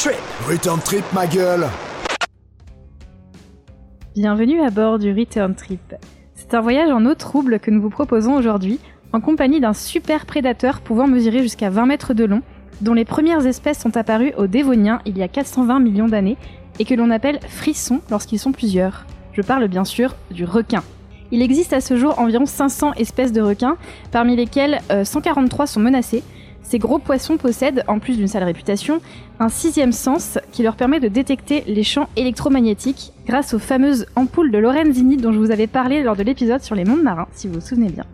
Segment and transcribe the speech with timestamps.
[0.00, 0.48] Return Trip.
[0.48, 1.66] Return Trip, ma gueule
[4.14, 5.94] Bienvenue à bord du Return Trip.
[6.34, 8.78] C'est un voyage en eau trouble que nous vous proposons aujourd'hui,
[9.12, 12.40] en compagnie d'un super prédateur pouvant mesurer jusqu'à 20 mètres de long,
[12.80, 16.38] dont les premières espèces sont apparues au Dévonien il y a 420 millions d'années,
[16.78, 19.04] et que l'on appelle frissons lorsqu'ils sont plusieurs.
[19.34, 20.82] Je parle bien sûr du requin.
[21.30, 23.76] Il existe à ce jour environ 500 espèces de requins,
[24.12, 26.22] parmi lesquelles euh, 143 sont menacées.
[26.62, 29.00] Ces gros poissons possèdent, en plus d'une sale réputation,
[29.38, 34.52] un sixième sens qui leur permet de détecter les champs électromagnétiques grâce aux fameuses ampoules
[34.52, 37.48] de Lorenzini dont je vous avais parlé lors de l'épisode sur les mondes marins, si
[37.48, 38.04] vous vous souvenez bien.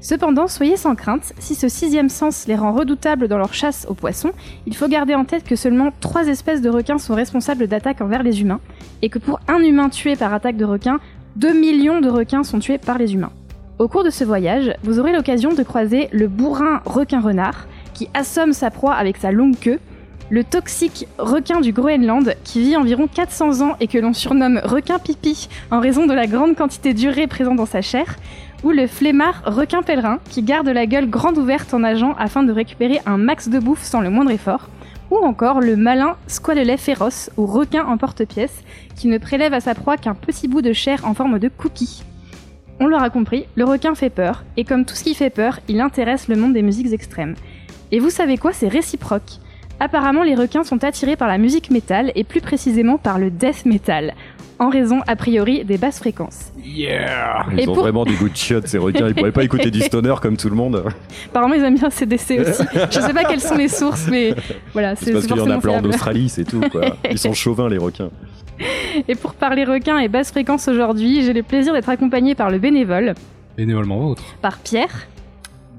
[0.00, 3.94] Cependant, soyez sans crainte, si ce sixième sens les rend redoutables dans leur chasse aux
[3.94, 4.32] poissons,
[4.66, 8.24] il faut garder en tête que seulement trois espèces de requins sont responsables d'attaques envers
[8.24, 8.58] les humains,
[9.00, 10.98] et que pour un humain tué par attaque de requin,
[11.36, 13.30] 2 millions de requins sont tués par les humains.
[13.78, 17.68] Au cours de ce voyage, vous aurez l'occasion de croiser le bourrin requin-renard,
[18.14, 19.80] assomme sa proie avec sa longue queue,
[20.30, 24.98] le toxique requin du Groenland, qui vit environ 400 ans et que l'on surnomme requin
[24.98, 28.16] pipi en raison de la grande quantité d'urée présente dans sa chair,
[28.64, 32.52] ou le flemmard requin pèlerin, qui garde la gueule grande ouverte en nageant afin de
[32.52, 34.70] récupérer un max de bouffe sans le moindre effort,
[35.10, 38.62] ou encore le malin squalelet féroce ou requin en porte-pièce,
[38.96, 42.04] qui ne prélève à sa proie qu'un petit bout de chair en forme de cookie.
[42.80, 45.80] On l'aura compris, le requin fait peur, et comme tout ce qui fait peur, il
[45.80, 47.34] intéresse le monde des musiques extrêmes.
[47.92, 49.22] Et vous savez quoi, c'est réciproque.
[49.80, 53.64] Apparemment, les requins sont attirés par la musique métal, et plus précisément par le death
[53.66, 54.14] metal,
[54.58, 56.52] en raison a priori des basses fréquences.
[56.64, 59.08] Yeah Et Ils ont pour- vraiment des goûts de chiottes, ces requins.
[59.08, 60.84] Ils pourraient pas écouter du stoner comme tout le monde.
[61.26, 62.62] Apparemment, ils aiment bien CDC aussi.
[62.90, 64.34] Je sais pas quelles sont les sources, mais
[64.72, 65.84] voilà, C'est parce qu'il y en a plein en.
[65.84, 66.60] Australie, c'est tout.
[66.70, 66.96] Quoi.
[67.10, 68.10] Ils sont chauvins, les requins.
[69.08, 72.58] Et pour parler requins et basses fréquences aujourd'hui, j'ai le plaisir d'être accompagné par le
[72.58, 73.14] bénévole,
[73.56, 74.22] Bénévolement vôtre.
[74.40, 75.08] par Pierre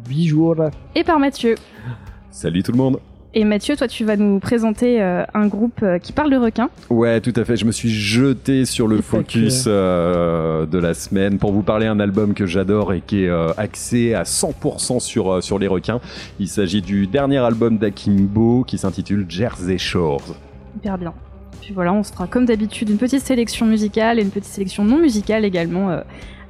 [0.09, 0.57] Bonjour.
[0.95, 1.55] et par Mathieu.
[2.33, 2.99] Salut tout le monde.
[3.35, 6.69] Et Mathieu, toi, tu vas nous présenter euh, un groupe euh, qui parle de requins.
[6.89, 7.57] Ouais, tout à fait.
[7.57, 11.99] Je me suis jeté sur le focus euh, de la semaine pour vous parler d'un
[11.99, 16.01] album que j'adore et qui est axé à 100% sur, sur les requins.
[16.39, 20.35] Il s'agit du dernier album d'Akimbo qui s'intitule Jersey Shores.
[20.77, 21.13] Hyper bien.
[21.61, 24.83] Puis voilà, on se fera comme d'habitude une petite sélection musicale et une petite sélection
[24.83, 26.01] non musicale également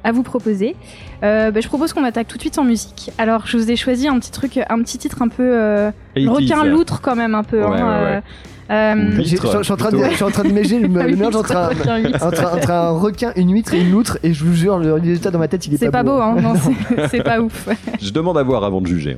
[0.04, 0.76] à vous proposer.
[1.22, 3.10] Euh, bah, je propose qu'on attaque tout de suite en musique.
[3.18, 6.64] Alors, je vous ai choisi un petit truc, un petit titre un peu euh, requin
[6.64, 7.58] loutre quand même un peu.
[7.64, 8.22] Ouais, hein, ouais, ouais.
[8.70, 10.88] euh, euh, Je je suis en train de- je suis en train de mélanger le,
[11.00, 12.22] ah mélange entre un, requin huître.
[12.24, 14.94] entre, un- entre un requin, une huître et une loutre, et je vous jure, le
[14.94, 17.68] résultat dans ma tête, il est, C'est pas beau, hein, non, c'est- c'est pas ouf.
[18.00, 19.16] Je demande à voir avant de juger.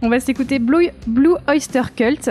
[0.00, 2.30] On va s'écouter Blue, Blue Oyster Cult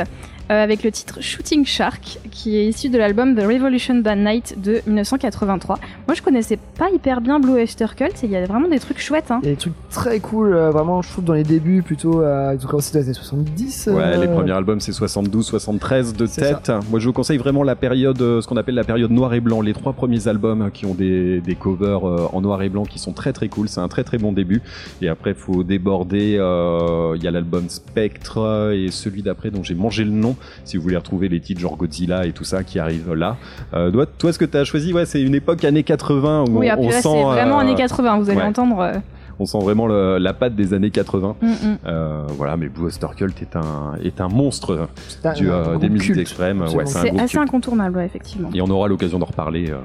[0.51, 4.55] euh, avec le titre Shooting Shark qui est issu de l'album The Revolution Bad Night
[4.61, 5.79] de 1983.
[6.07, 8.79] Moi je connaissais pas hyper bien Blue Oyster Cult et il y a vraiment des
[8.79, 9.31] trucs chouettes.
[9.31, 9.39] Hein.
[9.43, 12.21] Il y a des trucs très cool, euh, vraiment, je trouve, dans les débuts, plutôt,
[12.21, 13.89] euh, ils ont commencé dans les années 70.
[13.91, 16.71] Ouais, euh, les premiers albums c'est 72, 73 de tête.
[16.89, 19.39] Moi je vous conseille vraiment la période, euh, ce qu'on appelle la période noir et
[19.41, 19.61] blanc.
[19.61, 22.99] Les trois premiers albums qui ont des, des covers euh, en noir et blanc qui
[22.99, 23.67] sont très très cool.
[23.67, 24.61] C'est un très très bon début.
[25.01, 26.37] Et après faut déborder.
[26.39, 30.35] euh, Il y a l'album Spectre et celui d'après dont j'ai mangé le nom.
[30.65, 33.37] Si vous voulez retrouver les titres genre Godzilla et tout ça qui arrivent là.
[33.73, 36.59] Euh, toi, toi, ce que tu as choisi, ouais, c'est une époque années 80 où
[36.59, 38.45] Oui, on, ah, on là sent, c'est vraiment euh, années 80, vous allez ouais.
[38.45, 38.79] entendre.
[38.79, 38.93] euh,
[39.39, 41.35] on sent vraiment le- la patte des années 80.
[41.41, 41.77] mm, mm.
[41.85, 45.53] Euh, voilà, mais Blue Oyster Cult est un est un monstre c'est un- du, un
[45.53, 46.61] euh, des musiques extrêmes.
[46.61, 47.37] Ouais, c'est assez culte.
[47.43, 48.49] incontournable, ouais, effectivement.
[48.53, 49.69] Et on aura l'occasion d'en reparler.
[49.69, 49.77] euh,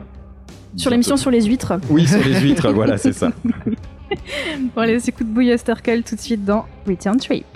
[0.76, 1.74] Sur l'émission sur les huîtres.
[1.90, 3.30] Oui, sur les huîtres, voilà, c'est ça.
[4.74, 7.46] Bon, allez, on Blue Oyster Cult tout de suite dans Return Trip.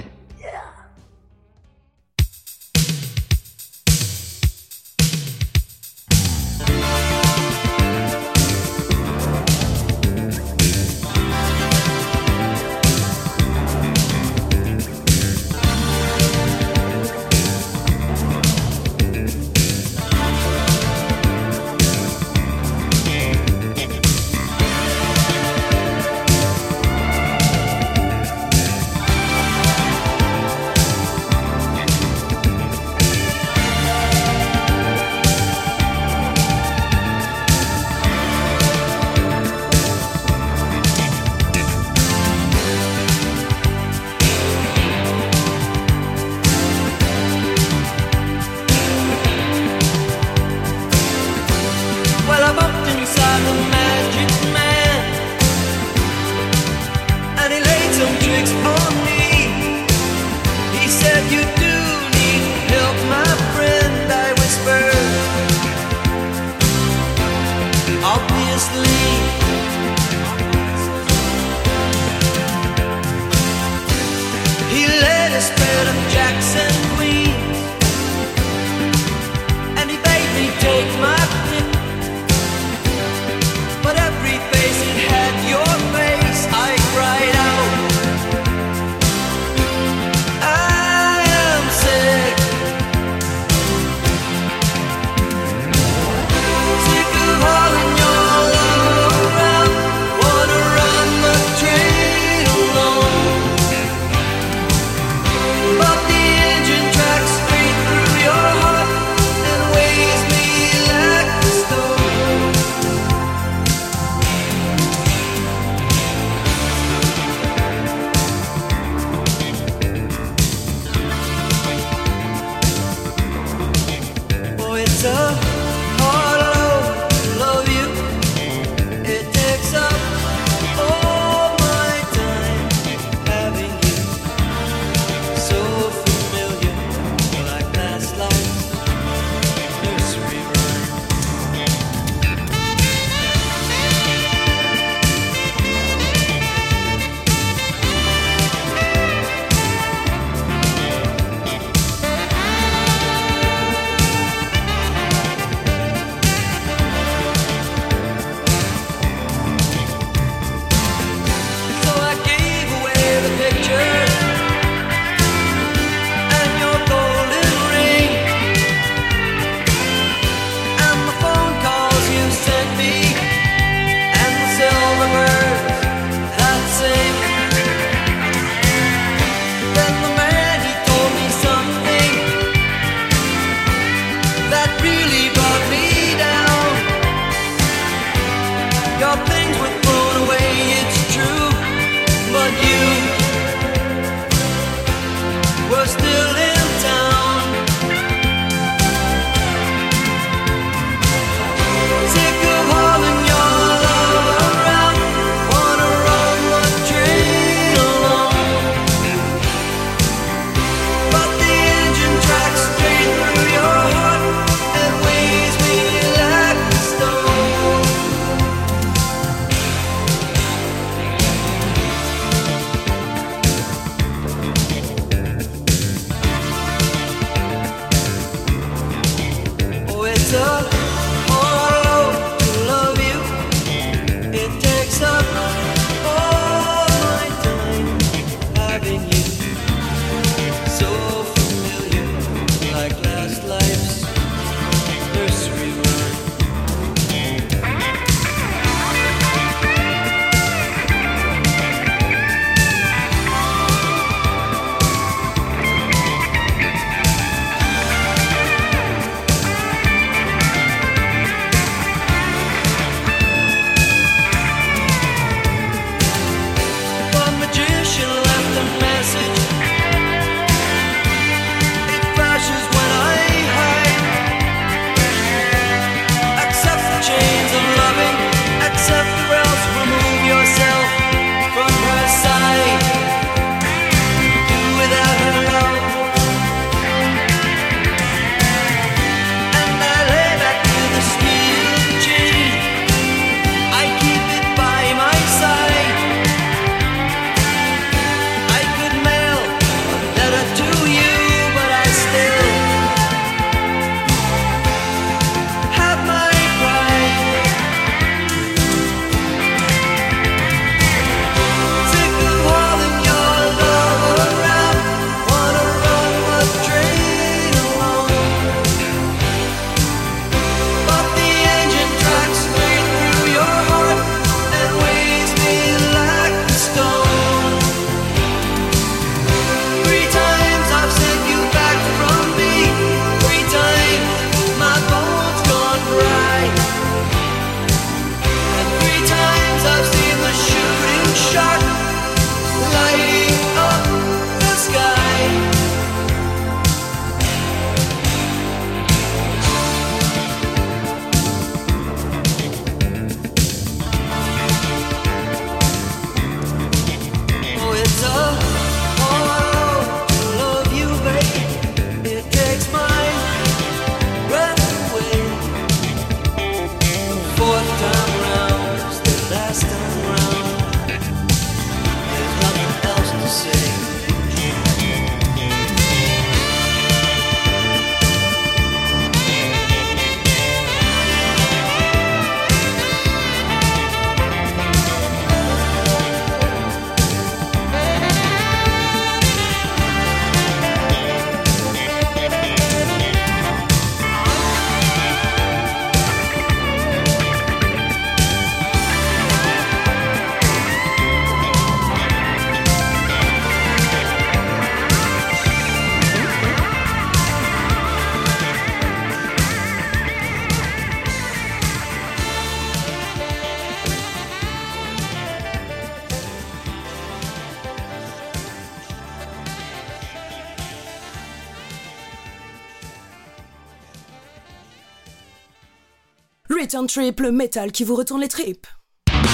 [426.97, 428.67] Trip, le métal qui vous retourne les tripes.
[429.13, 429.29] You the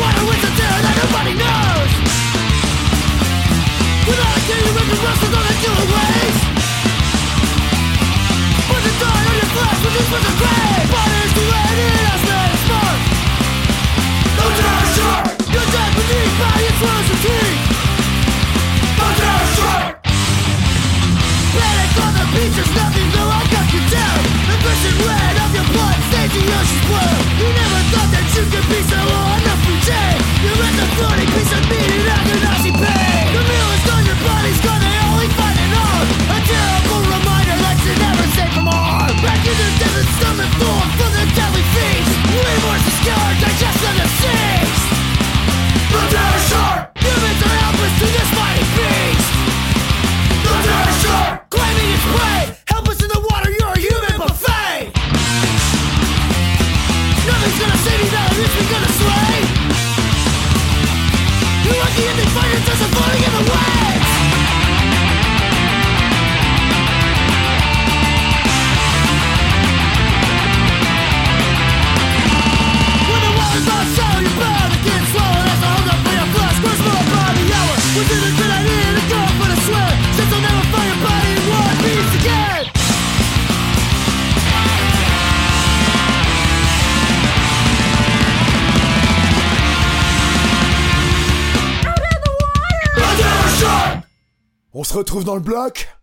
[0.00, 1.28] water the the on
[8.72, 11.11] the the your flesh a grave.
[31.02, 31.41] Sonic
[95.20, 95.94] dans le bloc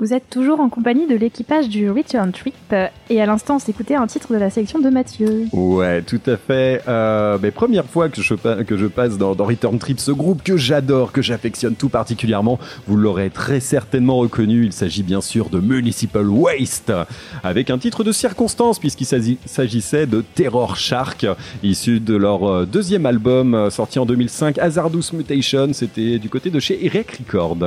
[0.00, 3.58] Vous êtes toujours en compagnie de l'équipage du Return Trip euh, et à l'instant on
[3.58, 5.44] s'écoutait un titre de la sélection de Mathieu.
[5.52, 6.80] Ouais, tout à fait.
[6.88, 11.20] Euh, mais première fois que je, passe dans, Return Trip, ce groupe que j'adore, que
[11.20, 14.64] j'affectionne tout particulièrement, vous l'aurez très certainement reconnu.
[14.64, 16.94] Il s'agit bien sûr de Municipal Waste,
[17.42, 21.26] avec un titre de circonstance puisqu'il s'agissait de Terror Shark,
[21.62, 25.74] issu de leur euh, deuxième album sorti en 2005, Hazardous Mutation.
[25.74, 27.58] C'était du côté de chez Erec Record.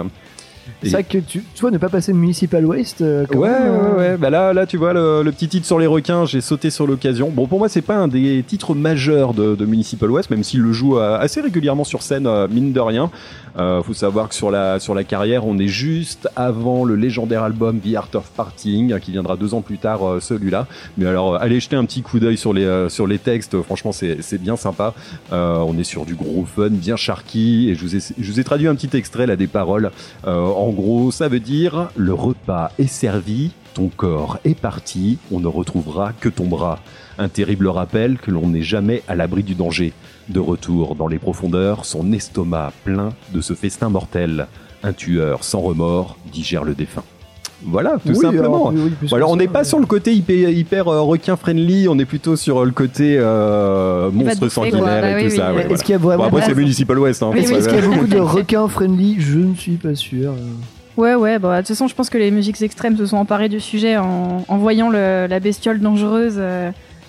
[0.81, 3.01] C'est vrai que tu, tu vois, ne pas passer Municipal Waste.
[3.01, 4.17] euh, quand Ouais, même, ouais, euh, ouais.
[4.17, 6.87] Bah là, là, tu vois le, le petit titre sur les requins, j'ai sauté sur
[6.87, 7.29] l'occasion.
[7.29, 10.61] Bon, pour moi, c'est pas un des titres majeurs de, de Municipal West, même s'il
[10.61, 13.11] le joue euh, assez régulièrement sur scène, euh, mine de rien.
[13.57, 17.43] Euh, faut savoir que sur la sur la carrière, on est juste avant le légendaire
[17.43, 20.67] album The Art of Parting, qui viendra deux ans plus tard, euh, celui-là.
[20.97, 23.61] Mais alors, euh, allez jeter un petit coup d'œil sur les euh, sur les textes.
[23.61, 24.93] Franchement, c'est bien sympa.
[25.31, 27.69] On est sur du gros fun, bien sharky.
[27.69, 29.91] Et je vous ai je vous ai traduit un petit extrait là des paroles.
[30.25, 35.47] En gros, ça veut dire le repas est servi, ton corps est parti, on ne
[35.47, 36.79] retrouvera que ton bras.
[37.19, 39.93] Un terrible rappel que l'on n'est jamais à l'abri du danger.
[40.29, 44.47] De retour dans les profondeurs, son estomac plein de ce festin mortel.
[44.83, 47.03] Un tueur sans remords digère le défunt.
[47.65, 48.69] Voilà, tout oui, simplement.
[48.69, 49.65] alors, oui, oui, on n'est pas ouais.
[49.65, 54.11] sur le côté hyper, hyper euh, requin friendly, on est plutôt sur le côté euh,
[54.11, 54.49] monstre quoi.
[54.49, 55.51] sanguinaire Bah et oui, tout oui, ça.
[55.51, 55.55] oui.
[55.55, 55.83] ouais, Est-ce voilà.
[55.83, 56.23] qu'il y a Bon, vraiment.
[56.25, 57.23] après c'est Municipal West.
[57.23, 59.77] Hein, Oui, faut oui, Est-ce qu'il y a beaucoup de requins friendly Je ne suis
[59.77, 60.31] pas sûr.
[60.31, 60.35] euh.
[61.01, 63.47] Ouais, ouais, bah, de toute façon, je pense que les musiques extrêmes se sont emparées
[63.49, 66.41] du sujet en, en voyant le- la bestiole dangereuse.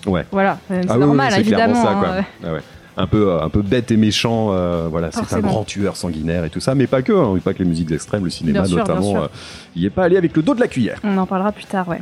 [0.07, 0.25] Euh, Ouais.
[0.31, 1.85] Voilà, euh, c'est Ah oui, oui, normal, c'est clairement évidemment.
[2.03, 2.19] ça, quoi.
[2.19, 2.61] hein, Ah ouais.
[2.97, 6.45] Un peu, euh, un peu bête et méchant, euh, voilà, c'est un grand tueur sanguinaire
[6.45, 8.77] et tout ça, mais pas que, hein, pas que les musiques extrêmes, le cinéma Bien
[8.77, 9.23] notamment, sûr.
[9.25, 9.29] euh,
[9.75, 11.01] il est pas allé avec le dos de la cuillère.
[11.03, 12.01] On en parlera plus tard, ouais.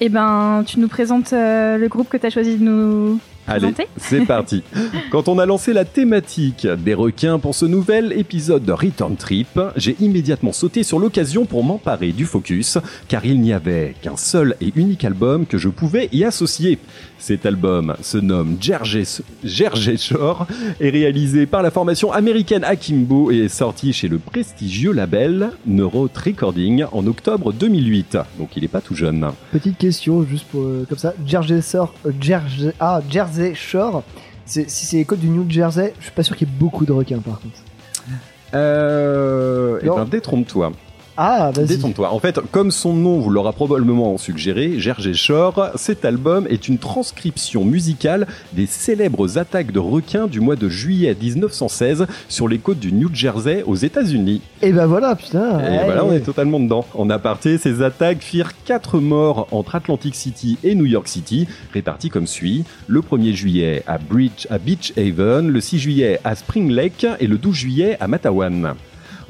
[0.00, 3.74] Eh ben, tu nous présentes euh, le groupe que tu as choisi de nous Allez,
[3.96, 4.62] c'est parti.
[5.10, 9.60] Quand on a lancé la thématique des requins pour ce nouvel épisode de Return Trip,
[9.76, 12.78] j'ai immédiatement sauté sur l'occasion pour m'emparer du focus,
[13.08, 16.78] car il n'y avait qu'un seul et unique album que je pouvais y associer.
[17.20, 19.04] Cet album se nomme Jersey
[19.44, 20.46] Jersey Shore,
[20.80, 26.08] est réalisé par la formation américaine Akimbo et est sorti chez le prestigieux label Neurot
[26.24, 28.16] Recording en octobre 2008.
[28.38, 29.28] Donc il est pas tout jeune.
[29.52, 31.12] Petite question, juste pour euh, comme ça.
[31.26, 34.02] Jersey Shore, euh, Jersey, ah, Jersey Shore.
[34.46, 36.54] c'est- Si c'est les côtes du New Jersey, je suis pas sûr qu'il y ait
[36.58, 37.58] beaucoup de requins par contre.
[38.54, 40.72] Euh, eh ben détrompe-toi.
[41.22, 41.66] Ah, vas-y.
[41.66, 42.10] Détrompe-toi.
[42.10, 46.78] En fait, comme son nom vous l'aura probablement suggéré, Jersey Shore, cet album est une
[46.78, 52.78] transcription musicale des célèbres attaques de requins du mois de juillet 1916 sur les côtes
[52.78, 54.40] du New Jersey aux États-Unis.
[54.62, 55.60] Et ben voilà, putain.
[55.60, 55.84] Et ouais.
[55.84, 56.86] voilà, on est totalement dedans.
[56.94, 62.08] En aparté, ces attaques firent 4 morts entre Atlantic City et New York City, répartis
[62.08, 62.64] comme suit.
[62.86, 67.26] Le 1er juillet à, Bridge, à Beach Haven, le 6 juillet à Spring Lake et
[67.26, 68.74] le 12 juillet à Matawan.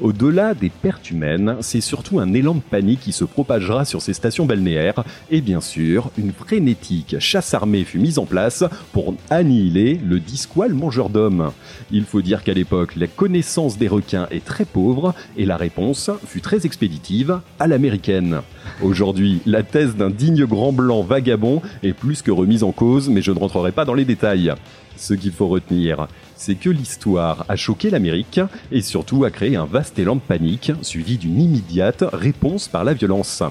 [0.01, 4.13] Au-delà des pertes humaines, c'est surtout un élan de panique qui se propagera sur ces
[4.13, 10.01] stations balnéaires et bien sûr, une frénétique chasse armée fut mise en place pour annihiler
[10.03, 11.51] le disqual mangeur d'hommes.
[11.91, 16.09] Il faut dire qu'à l'époque, la connaissance des requins est très pauvre et la réponse
[16.25, 18.41] fut très expéditive à l'américaine.
[18.81, 23.21] Aujourd'hui, la thèse d'un digne grand blanc vagabond est plus que remise en cause, mais
[23.21, 24.51] je ne rentrerai pas dans les détails.
[24.97, 26.07] Ce qu'il faut retenir,
[26.41, 28.39] c'est que l'histoire a choqué l'Amérique
[28.71, 32.95] et surtout a créé un vaste élan de panique, suivi d'une immédiate réponse par la
[32.95, 33.43] violence.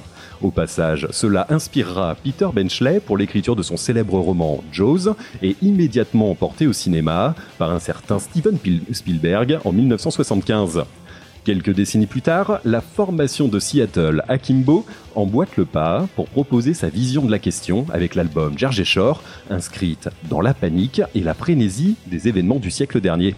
[0.42, 6.34] Au passage, cela inspirera Peter Benchley pour l'écriture de son célèbre roman Jaws et immédiatement
[6.34, 8.58] porté au cinéma par un certain Steven
[8.90, 10.82] Spielberg en 1975.
[11.44, 16.90] Quelques décennies plus tard, la formation de Seattle Akimbo emboîte le pas pour proposer sa
[16.90, 21.96] vision de la question avec l'album Jersey Shore, inscrite dans la panique et la frénésie
[22.06, 23.34] des événements du siècle dernier.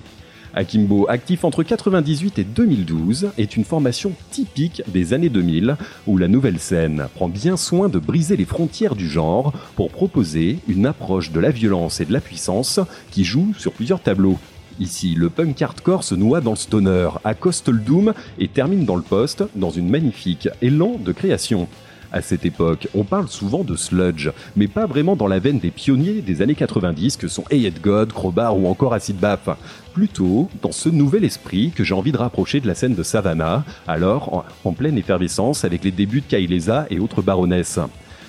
[0.53, 5.77] Akimbo, actif entre 98 et 2012, est une formation typique des années 2000
[6.09, 10.59] où la nouvelle scène prend bien soin de briser les frontières du genre pour proposer
[10.67, 12.81] une approche de la violence et de la puissance
[13.13, 14.39] qui joue sur plusieurs tableaux.
[14.81, 18.97] Ici, le punk hardcore se noie dans le stoner, accoste le doom et termine dans
[18.97, 21.69] le post dans une magnifique élan de création.
[22.15, 25.71] À cette époque, on parle souvent de sludge, mais pas vraiment dans la veine des
[25.71, 29.49] pionniers des années 90 que sont Hey God, Crowbar ou encore Acid Bath.
[29.95, 33.65] Plutôt dans ce nouvel esprit que j'ai envie de rapprocher de la scène de Savannah,
[33.89, 37.79] alors en, en pleine effervescence avec les débuts de Kailesa et autres baronnesses.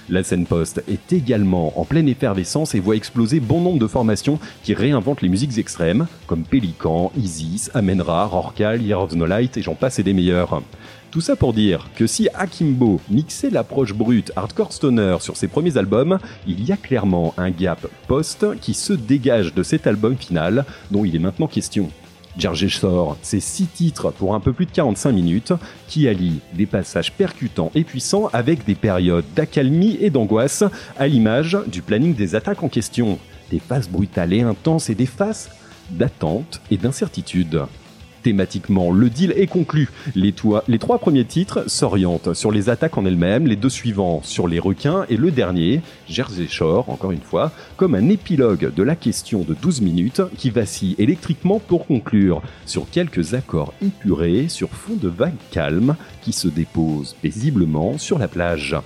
[0.09, 4.37] La scène post est également en pleine effervescence et voit exploser bon nombre de formations
[4.61, 9.61] qui réinventent les musiques extrêmes, comme Pelican, Isis, Amenra, Rorcal, Year of No Light et
[9.61, 10.61] j'en passe et des meilleurs.
[11.09, 15.77] Tout ça pour dire que si Akimbo mixait l'approche brute hardcore stoner sur ses premiers
[15.77, 20.65] albums, il y a clairement un gap post qui se dégage de cet album final
[20.91, 21.89] dont il est maintenant question.
[22.37, 25.53] Jersey Shore, c'est six titres pour un peu plus de 45 minutes
[25.87, 30.63] qui allient des passages percutants et puissants avec des périodes d'accalmie et d'angoisse
[30.97, 33.19] à l'image du planning des attaques en question.
[33.51, 35.51] Des phases brutales et intenses et des phases
[35.91, 37.61] d'attente et d'incertitude.
[38.23, 39.89] Thématiquement, le deal est conclu.
[40.15, 44.59] Les, trois premiers titres s'orientent sur les attaques en elles-mêmes, les deux suivants sur les
[44.59, 49.41] requins et le dernier, Jersey Shore, encore une fois, comme un épilogue de la question
[49.41, 55.09] de 12 minutes qui vacille électriquement pour conclure sur quelques accords épurés sur fond de
[55.09, 58.77] vagues calmes qui se déposent paisiblement sur la plage.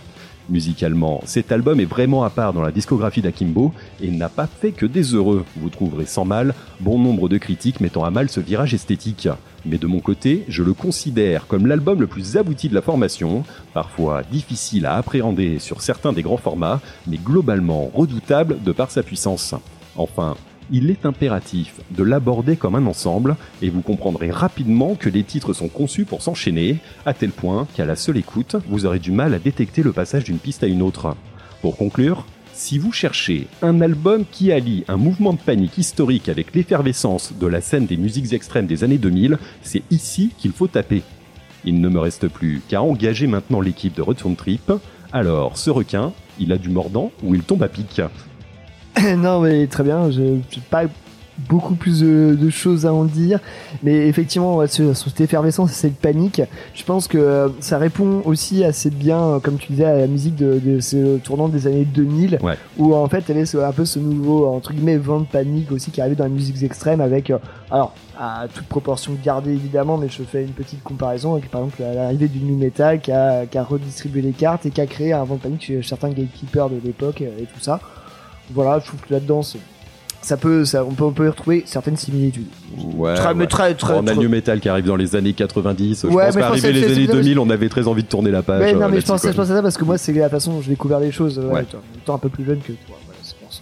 [0.49, 4.71] Musicalement, cet album est vraiment à part dans la discographie d'Akimbo et n'a pas fait
[4.71, 5.43] que des heureux.
[5.57, 9.27] Vous trouverez sans mal bon nombre de critiques mettant à mal ce virage esthétique.
[9.65, 13.43] Mais de mon côté, je le considère comme l'album le plus abouti de la formation,
[13.73, 19.03] parfois difficile à appréhender sur certains des grands formats, mais globalement redoutable de par sa
[19.03, 19.53] puissance.
[19.97, 20.35] Enfin,
[20.71, 25.53] il est impératif de l'aborder comme un ensemble, et vous comprendrez rapidement que les titres
[25.53, 29.33] sont conçus pour s'enchaîner, à tel point qu'à la seule écoute, vous aurez du mal
[29.33, 31.15] à détecter le passage d'une piste à une autre.
[31.61, 36.55] Pour conclure, si vous cherchez un album qui allie un mouvement de panique historique avec
[36.55, 41.03] l'effervescence de la scène des musiques extrêmes des années 2000, c'est ici qu'il faut taper.
[41.65, 44.71] Il ne me reste plus qu'à engager maintenant l'équipe de Return Trip.
[45.11, 48.01] Alors, ce requin, il a du mordant ou il tombe à pic?
[49.17, 50.09] non, mais très bien.
[50.11, 50.83] Je n'ai pas
[51.47, 53.39] beaucoup plus de, de choses à en dire.
[53.83, 56.41] Mais effectivement, ouais, sur, sur cette effervescence et cette panique,
[56.73, 60.07] je pense que euh, ça répond aussi assez bien, euh, comme tu disais, à la
[60.07, 62.55] musique de, de ce tournant des années 2000, Ouais.
[62.79, 65.71] où en fait, elle est ce- un peu ce nouveau, entre guillemets, vent de panique
[65.71, 67.37] aussi qui arrive dans les musiques extrêmes avec, euh,
[67.69, 71.83] alors, à toute proportion gardée évidemment, mais je fais une petite comparaison avec par exemple
[71.83, 75.13] l'arrivée du nu metal qui a, qui a redistribué les cartes et qui a créé
[75.13, 77.79] un vent de panique chez certains gatekeepers de l'époque euh, et tout ça.
[78.53, 79.59] Voilà, je trouve que là-dedans, c'est-
[80.21, 82.47] ça peut, ça, on peut, on peut y retrouver certaines similitudes.
[82.95, 83.47] Ouais, mais
[83.93, 86.01] on a new metal qui arrive dans les années 90.
[86.03, 88.31] Je Ouais, pense mais qu'arrivé les années c'est- 2000, on avait très envie de tourner
[88.31, 88.61] la page.
[88.61, 89.31] Ouais, euh, non, mais je pense, quoi.
[89.31, 91.37] je pense à ça parce que moi, c'est la façon dont j'ai découvert les choses.
[91.39, 91.65] Ouais, Ouais.
[92.03, 93.61] étant- un peu plus jeune que toi, voilà, c'est pour ça.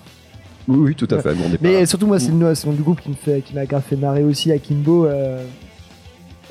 [0.67, 1.33] Oui, oui, tout à fait.
[1.33, 3.41] bon, on est Mais pas- surtout, moi, c'est le nom du groupe qui me fait,
[3.41, 4.51] qui m'a grave fait marrer aussi.
[4.51, 5.43] Akimbo, euh,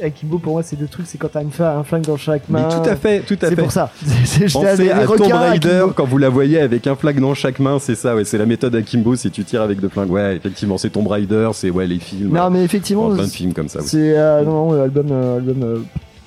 [0.02, 2.42] Akimbo, pour moi, c'est deux trucs, c'est quand t'as une fa- un flingue dans chaque
[2.48, 2.68] Mais main.
[2.68, 3.62] tout à fait, tout à C'est fait.
[3.62, 3.90] pour ça.
[4.24, 5.92] C'est- Pensez des à Tomb requins, Raider Akimbo.
[5.94, 8.46] quand vous la voyez avec un flag dans chaque main, c'est ça, ouais, c'est la
[8.46, 10.10] méthode Akimbo si tu tires avec deux flingues.
[10.10, 12.32] Ouais, effectivement, c'est Tomb Raider, c'est ouais les films.
[12.34, 13.80] Non, mais effectivement, plein de films comme ça.
[13.82, 15.78] c'est euh, non, non, album, euh, album euh,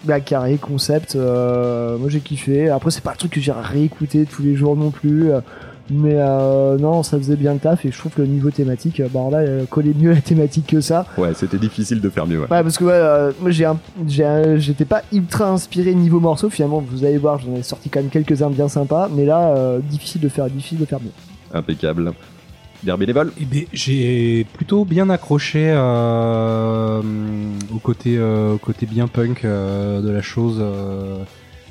[0.06, 1.16] bah, carré, concept.
[1.16, 2.70] euh, moi, j'ai kiffé.
[2.70, 5.32] Après, c'est pas le truc que j'ai réécouté tous les jours non plus.
[5.32, 5.42] euh,
[5.90, 9.00] mais euh, non, ça faisait bien le taf et je trouve que le niveau thématique,
[9.00, 11.06] euh, bon là, euh, collait mieux la thématique que ça.
[11.18, 12.38] Ouais, c'était difficile de faire mieux.
[12.40, 12.44] Ouais.
[12.52, 16.20] Ouais, parce que ouais, euh, moi j'ai un, j'ai un- j'étais pas ultra inspiré niveau
[16.20, 16.50] morceau.
[16.50, 19.10] Finalement, vous allez voir, j'en ai sorti quand même quelques-uns bien sympas.
[19.14, 21.12] Mais là, euh, difficile de faire, difficile de faire mieux.
[21.54, 22.12] Impeccable.
[22.84, 27.02] D'air bénévole Eh ben, j'ai plutôt bien accroché euh,
[27.74, 30.58] au côté euh, au côté bien punk euh, de la chose.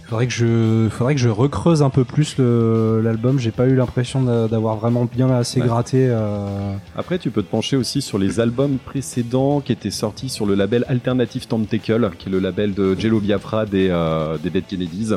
[0.07, 3.39] Faudrait que je faudrait que je recreuse un peu plus l'album.
[3.39, 5.67] J'ai pas eu l'impression d'a- d'avoir vraiment bien assez Ouais.
[5.67, 6.07] gratté.
[6.09, 6.75] euh.
[6.97, 10.55] Après, tu peux te pencher aussi sur les albums précédents qui étaient sortis sur le
[10.55, 15.15] label Alternative Tentacle, qui est le label de Jello Biafra des, euh, des Dead Kennedys.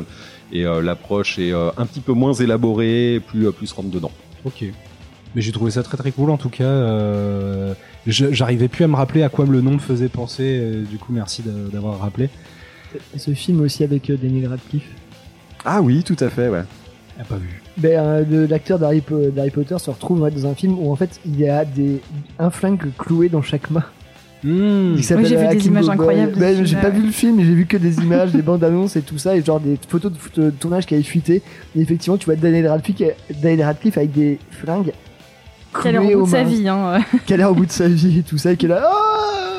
[0.52, 4.10] Et euh, l'approche est euh, un petit peu moins élaborée, plus, euh, plus rentre dedans.
[4.44, 4.64] Ok.
[5.36, 6.64] Mais j'ai trouvé ça très très cool en tout cas.
[6.64, 7.72] euh,
[8.06, 10.82] J'arrivais plus à me rappeler à quoi le nom me faisait penser.
[10.90, 12.30] du coup, merci d'a- d'avoir rappelé.
[13.16, 14.88] Ce film aussi avec euh, Daniel Radcliffe.
[15.64, 16.62] Ah oui, tout à fait, ouais.
[17.18, 17.60] Ah, pas vu.
[17.76, 20.96] Ben, euh, l'acteur d'Harry, Po- d'Harry Potter se retrouve ouais, dans un film où en
[20.96, 22.00] fait il y a des,
[22.38, 23.84] un flingue cloué dans chaque main.
[24.42, 27.52] Il s'appelle j'ai vu des images incroyables Ben, j'ai pas vu le film, mais j'ai
[27.52, 30.16] vu que des images, des bandes annonces et tout ça, et genre des photos de,
[30.16, 31.42] photos de tournage qui avaient fuité.
[31.76, 33.02] Et effectivement, tu vois Daniel Radcliffe,
[33.42, 34.92] Daniel Radcliffe avec des flingues
[35.82, 36.66] Qui a l'air au bout de sa vie.
[36.66, 37.00] Hein.
[37.26, 38.82] Qui a l'air au bout de sa vie et tout ça, et qui est là.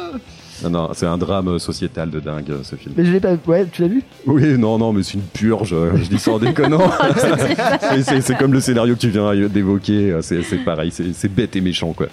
[0.63, 2.93] Non, non, c'est un drame sociétal de dingue, euh, ce film.
[2.97, 3.35] mais je l'ai pas.
[3.47, 4.03] Ouais, tu l'as vu?
[4.27, 6.91] Oui, non, non, mais c'est une purge, euh, je dis ça en déconnant.
[8.21, 11.55] C'est- comme le scénario que tu viens d'évoquer, euh, c'est c'est pareil, c'est c'est bête
[11.55, 12.07] et méchant, quoi.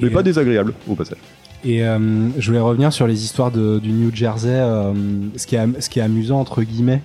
[0.00, 1.18] Mais Et, pas euh, désagréable, au passage.
[1.64, 1.98] Et euh,
[2.38, 4.50] je voulais revenir sur les histoires de, du New Jersey.
[4.52, 4.92] euh,
[5.36, 7.00] ce, qui est, ce qui est amusant entre guillemets,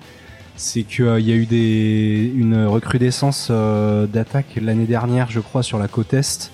[0.55, 5.79] c'est qu'il y a eu des, une recrudescence euh, d'attaques l'année dernière, je crois, sur
[5.79, 6.51] la côte est.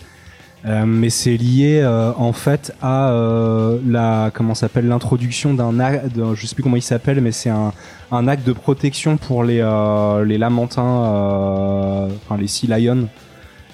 [0.65, 6.17] Euh, mais c'est lié euh, en fait à euh, la comment s'appelle l'introduction d'un acte,
[6.33, 7.71] je sais plus comment il s'appelle, mais c'est un,
[8.11, 13.07] un acte de protection pour les euh, les lamentins, euh, enfin les sea lions.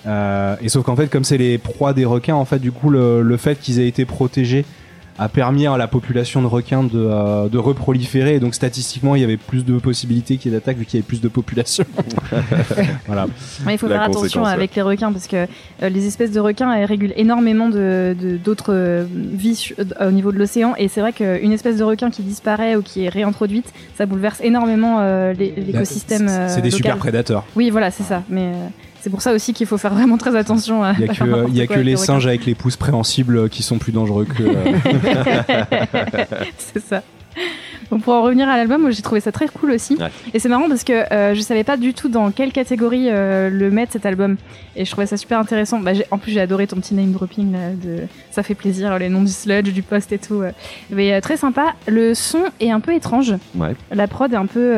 [0.06, 2.90] Euh, et sauf qu'en fait, comme c'est les proies des requins, en fait, du coup,
[2.90, 4.66] le, le fait qu'ils aient été protégés
[5.20, 8.36] a permis à la population de requins de, euh, de reproliférer.
[8.36, 10.96] Et donc, statistiquement, il y avait plus de possibilités qu'il y ait d'attaques vu qu'il
[11.00, 11.84] y avait plus de population.
[13.08, 13.26] voilà.
[13.66, 14.50] Ouais, il faut La faire attention ouais.
[14.52, 15.48] avec les requins parce que
[15.84, 20.12] euh, les espèces de requins elles régulent énormément de de- d'autres euh, vies euh, au
[20.12, 23.10] niveau de l'océan et c'est vrai qu'une espèce de requin qui disparaît ou qui est
[23.10, 26.28] réintroduite, ça bouleverse énormément euh, l'é- l'écosystème.
[26.28, 26.72] C'est- C'est euh, des local.
[26.72, 27.46] super prédateurs.
[27.56, 28.24] Oui, voilà, c'est ça.
[28.30, 28.68] Mais euh,
[29.02, 30.84] c'est pour ça aussi qu'il faut faire vraiment très attention.
[30.84, 33.64] À Il y a que, y a que les singes avec les pouces préhensibles qui
[33.64, 34.44] sont plus dangereux que.
[34.44, 36.26] euh,
[36.58, 37.04] c'est ça.
[38.00, 39.96] Pour en revenir à l'album, j'ai trouvé ça très cool aussi.
[39.96, 40.08] Ouais.
[40.34, 43.50] Et c'est marrant parce que euh, je savais pas du tout dans quelle catégorie euh,
[43.50, 44.38] le mettre cet album.
[44.76, 45.80] Et je trouvais ça super intéressant.
[45.80, 49.10] Bah, en plus, j'ai adoré ton petit name dropping là, de ça fait plaisir les
[49.10, 50.42] noms du sludge, du post et tout.
[50.42, 50.52] euh.
[50.90, 51.74] Mais euh, très sympa.
[51.88, 53.34] Le son est un peu étrange.
[53.56, 53.76] Ouais.
[53.92, 54.74] La prod est un peu.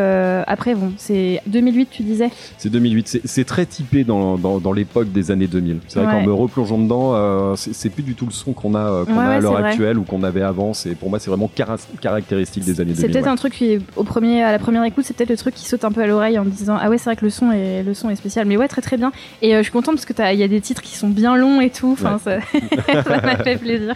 [0.48, 2.30] Après, bon, c'est 2008, tu disais?
[2.58, 5.80] C'est 2008, c'est- très typé dans, dans, dans l'époque des années 2000.
[5.88, 6.22] C'est vrai Ouais.
[6.22, 9.98] qu'en me replongeant dedans, c'est plus du tout le son qu'on a, à l'heure actuelle
[10.00, 10.74] ou qu'on avait avant.
[10.74, 13.14] C'est- Pour moi, c'est vraiment cara- caractéristique des années C'est 2000.
[13.14, 13.32] peut-être ouais.
[13.32, 15.84] un truc qui, au premier, à la première écoute, c'est peut-être le truc qui saute
[15.86, 17.84] un peu à l'oreille en me disant ah ouais c'est vrai que le son est
[17.84, 18.46] le son est spécial.
[18.48, 19.12] Mais ouais très très bien.
[19.42, 21.10] Et euh, je suis contente parce que t'as- il y a des titres qui sont
[21.10, 21.92] bien longs et tout.
[21.94, 22.40] Enfin ça
[23.04, 23.96] ça m'a fait plaisir.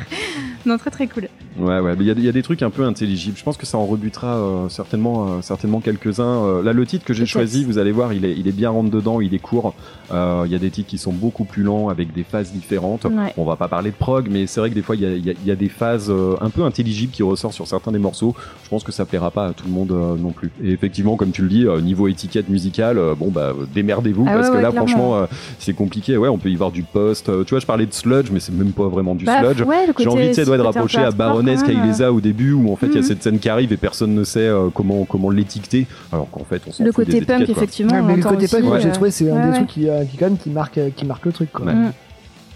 [0.65, 1.27] Non très très cool.
[1.59, 3.35] Ouais, ouais, il y, a- il y a des trucs un peu intelligibles.
[3.37, 6.61] Je pense que ça en rebutera euh, certainement, euh, certainement quelques-uns.
[6.61, 8.91] Là, le titre que j'ai choisi, vous allez voir, il est, il est bien rentre
[8.91, 9.73] dedans, il est court.
[10.11, 13.05] Il y a des titres qui sont beaucoup plus lents avec des phases différentes.
[13.05, 13.33] Ouais.
[13.37, 15.09] On va pas parler de prog, mais c'est vrai que des fois, il y a,
[15.15, 18.35] y a- y a des phases un peu intelligibles qui ressortent sur certains des morceaux.
[18.63, 20.51] Je pense que ça plaira pas à tout le monde euh, non plus.
[20.63, 24.33] Et effectivement, comme tu le dis, euh, niveau étiquette musicale, euh, bon bah démerdez-vous Ah
[24.33, 24.87] parce ouais, que ouais, là, clairement.
[24.87, 25.25] franchement, euh,
[25.59, 26.17] c'est compliqué.
[26.17, 27.29] Ouais, on peut y voir du post.
[27.29, 29.61] Euh, tu vois, je parlais de sludge, mais c'est même pas vraiment du Bah, sludge.
[29.67, 31.63] ouais, J'ai envie, un rapproché peu à Baroness.
[31.63, 33.05] Kailesa au début, où en fait il y a Mhm.
[33.05, 36.61] cette scène qui arrive et personne ne sait euh, comment comment l'étiqueter, alors qu'en fait
[36.67, 37.93] on s'en Le fout côté des punk effectivement.
[37.93, 39.67] Ouais, on mais le côté punk, aussi, moi j'ai trouvé c'est un ouais, des trucs
[39.67, 41.65] qui, euh, qui quand même qui marque qui marque le truc quoi.
[41.65, 41.73] Ouais.
[41.73, 41.91] Mm.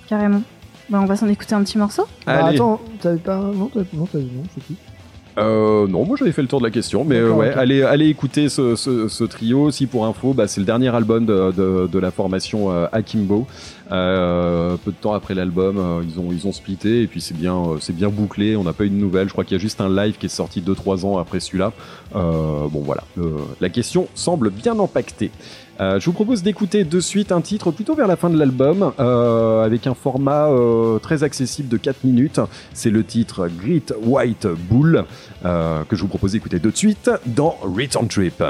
[0.08, 0.42] Carrément.
[0.90, 2.04] Bah, on va s'en écouter un petit morceau.
[2.26, 4.76] Bah, attends, t'avais pas non t'avais non t'avais non c'est qui?
[5.38, 8.08] Euh, non, moi j'avais fait le tour de la question, mais euh, ouais, allez, allez
[8.08, 9.72] écouter ce, ce, ce trio.
[9.72, 13.48] Si pour info, bah, c'est le dernier album de, de, de la formation euh, Akimbo.
[13.92, 17.36] Euh, peu de temps après l'album, euh, ils ont ils ont splitté et puis c'est
[17.36, 18.56] bien c'est bien bouclé.
[18.56, 19.28] On n'a pas eu de nouvelles.
[19.28, 21.72] Je crois qu'il y a juste un live qui est sorti 2-3 ans après celui-là.
[22.16, 25.32] Euh, bon voilà, Euh, la question semble bien empaquetée.
[25.82, 28.94] Euh, je vous propose d'écouter de suite un titre plutôt vers la fin de l'album,
[29.00, 32.40] euh, avec un format euh, très accessible de 4 minutes.
[32.74, 35.06] C'est le titre Great White Bull,
[35.44, 38.44] que je vous propose d'écouter de suite dans Return Trip.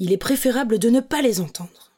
[0.00, 1.89] Il est préférable de ne pas les entendre.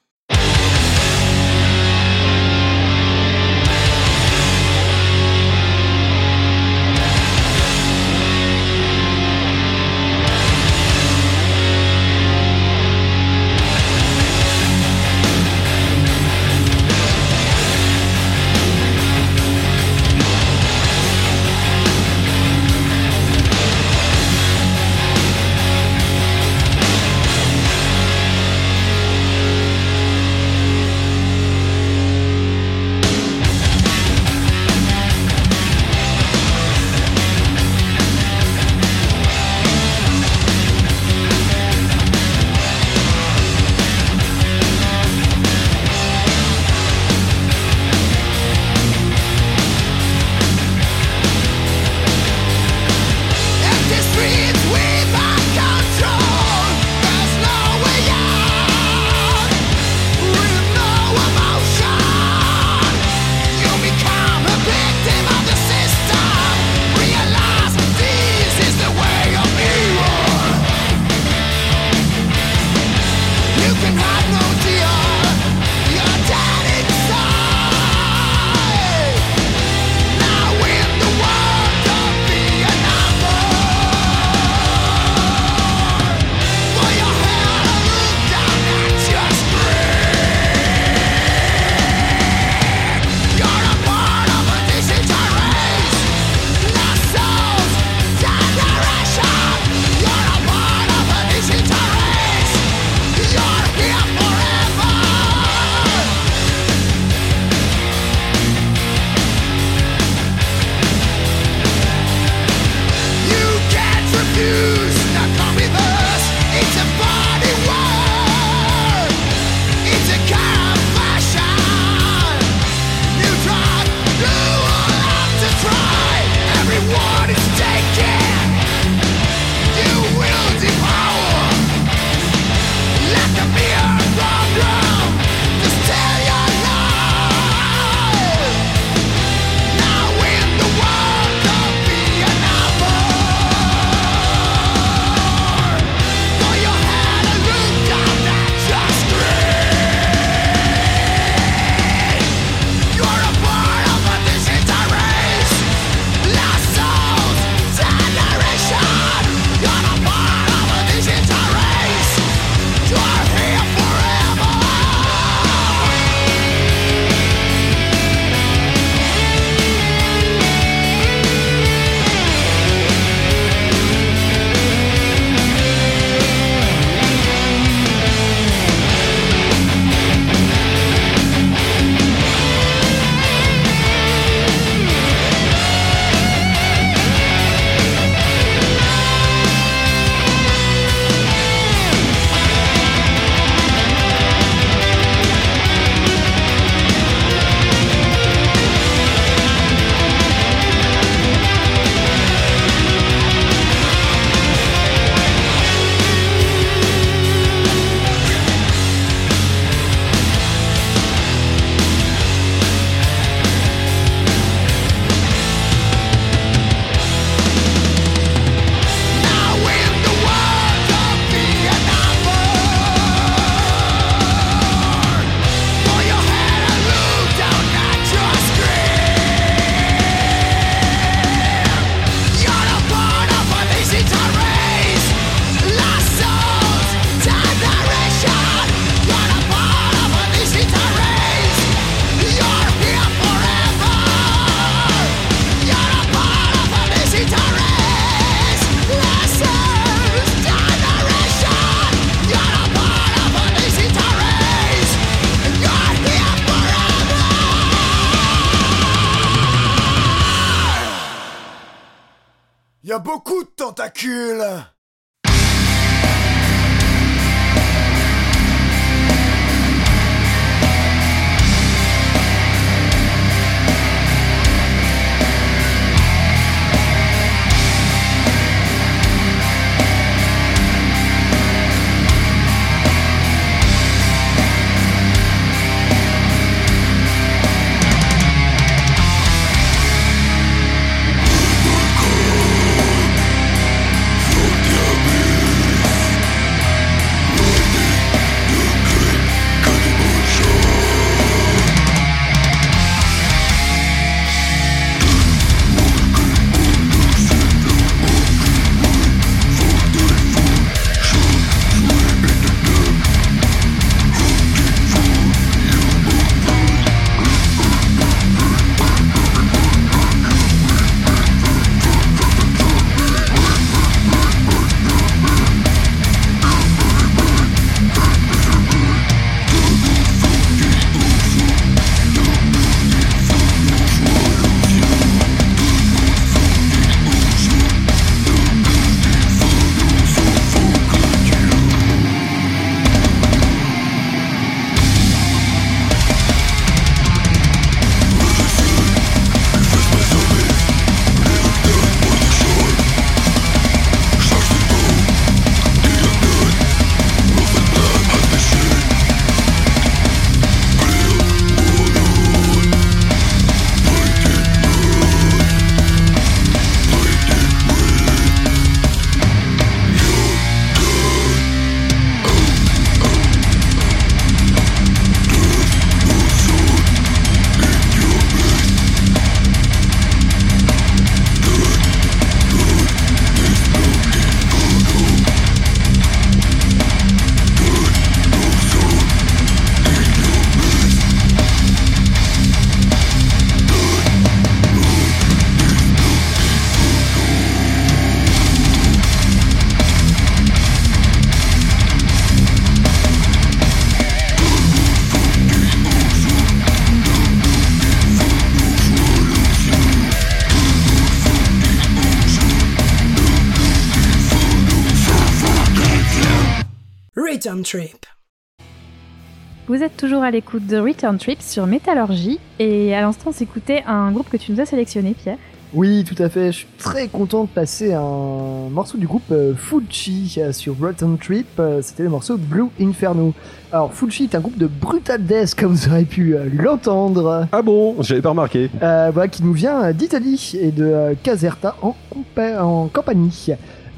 [419.82, 423.82] Vous êtes toujours à l'écoute de Return Trip sur Métallurgie et à l'instant on s'écoutait
[423.84, 425.38] un groupe que tu nous as sélectionné Pierre.
[425.74, 426.52] Oui, tout à fait.
[426.52, 431.18] Je suis très content de passer un morceau du groupe euh, Fuji euh, sur Rotten
[431.18, 431.48] Trip.
[431.58, 433.34] Euh, C'était le morceau Blue Inferno.
[433.72, 437.48] Alors, Fuji est un groupe de brutal death, comme vous aurez pu l'entendre.
[437.50, 437.96] Ah bon?
[438.02, 438.70] J'avais pas remarqué.
[438.82, 443.48] Euh, voilà, qui nous vient d'Italie et de Caserta en, compa- en Campanie.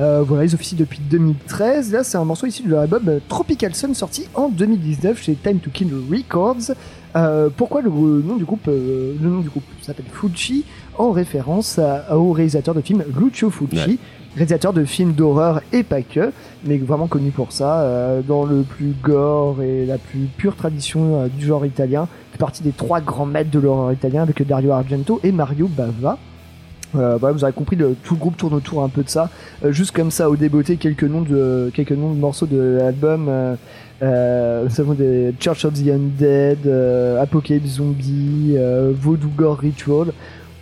[0.01, 1.93] Euh, voilà, ils officient depuis 2013.
[1.93, 5.35] Là, c'est un morceau issu de leur album euh, Tropical Sun sorti en 2019 chez
[5.35, 6.75] Time to Kill Records.
[7.17, 10.65] Euh, pourquoi le nom du groupe euh, Le nom du groupe s'appelle Fuji
[10.99, 13.77] en référence à- au réalisateur de films Lucio Fulci.
[13.77, 13.99] Ouais.
[14.35, 16.33] Réalisateur de films d'horreur et pas que,
[16.65, 21.29] mais vraiment connu pour ça, euh, dans le plus gore et la plus pure tradition
[21.29, 25.21] du genre italien, fait partie des trois grands maîtres de l'horreur italien avec Dario Argento
[25.23, 26.19] et Mario Bava.
[26.97, 29.31] Euh, voilà, vous avez compris, le, tout le groupe tourne autour un peu de ça.
[29.65, 33.27] Euh, juste comme ça, au débeauté, quelques noms de quelques noms de morceaux de l'album.
[33.29, 33.55] Euh,
[34.03, 40.13] euh, nous avons des Church of the Undead, euh, Apocalypse Zombie, euh, Voodoo Gore Ritual.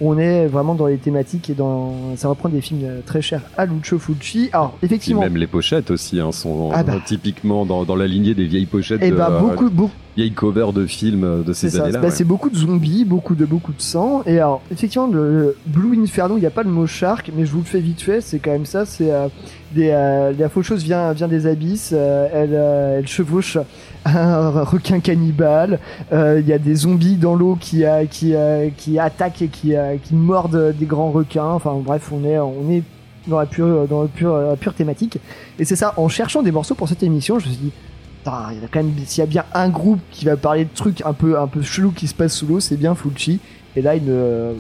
[0.01, 3.67] On est vraiment dans les thématiques et dans ça reprend des films très chers à
[3.67, 4.51] Lucio Fulci.
[4.53, 6.95] Alors Et effectivement, même les pochettes aussi hein, sont Ah bah.
[7.07, 10.73] typiquement dans, dans la lignée des vieilles pochettes, et de, bah beaucoup beaucoup vieilles covers
[10.73, 11.99] de films euh, de ces années-là.
[12.01, 12.11] bah, ouais.
[12.15, 14.23] c'est beaucoup de zombies, beaucoup de beaucoup de sang.
[14.27, 17.53] Et alors, effectivement, le Blue Inferno, il n'y a pas le mot shark, mais je
[17.53, 18.21] vous le fais vite fait.
[18.21, 18.85] C'est quand même ça.
[18.85, 19.29] C'est euh,
[19.75, 21.93] des, euh, la faucheuse vient vient des abysses.
[21.95, 23.57] euh, elle euh, elle chevauche
[24.05, 25.79] un requin cannibale.
[26.13, 29.49] euh, Il y a des zombies dans l'eau qui euh, qui euh, qui attaquent et
[29.49, 31.47] qui euh, qui mordent des grands requins.
[31.47, 32.83] Enfin bref, on est on est
[33.29, 35.19] dans la pure dans la pure, la pure thématique.
[35.59, 35.95] Et c'est ça.
[35.97, 37.73] En cherchant des morceaux pour cette émission, je me suis dit
[38.27, 41.13] il y a s'il y a bien un groupe qui va parler de trucs un
[41.13, 43.41] peu un peu chelous qui se passent sous l'eau, c'est bien Fulci.
[43.75, 44.13] Et là, ils,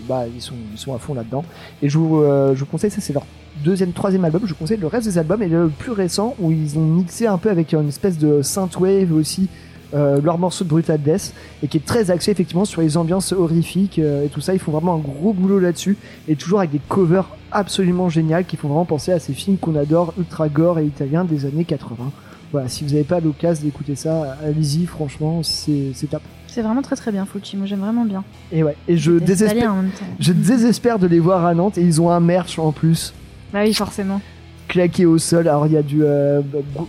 [0.09, 1.45] bah, ils sont ils sont à fond là-dedans.
[1.83, 3.27] Et je vous, euh, je vous conseille ça, c'est leur
[3.63, 4.43] deuxième, troisième album.
[4.45, 7.27] Je vous conseille le reste des albums et le plus récent où ils ont mixé
[7.27, 9.49] un peu avec une espèce de synthwave aussi.
[9.95, 13.33] Euh, leur morceau de Brutal Death et qui est très axé effectivement sur les ambiances
[13.33, 15.99] horrifiques euh, et tout ça ils font vraiment un gros boulot là-dessus
[16.29, 19.77] et toujours avec des covers absolument géniales qui font vraiment penser à ces films qu'on
[19.77, 22.11] adore ultra gore et italiens des années 80
[22.53, 26.23] voilà, si vous n'avez pas l'occasion d'écouter ça, allez-y, franchement, c'est top.
[26.47, 28.23] C'est vraiment très très bien Fuji, moi j'aime vraiment bien.
[28.53, 30.05] Et ouais, et je désespère, italien en même temps.
[30.21, 33.15] je désespère de les voir à Nantes et ils ont un merch en plus
[33.55, 34.21] Bah oui forcément.
[34.69, 35.49] claqué au sol.
[35.49, 36.43] Alors il y a du euh,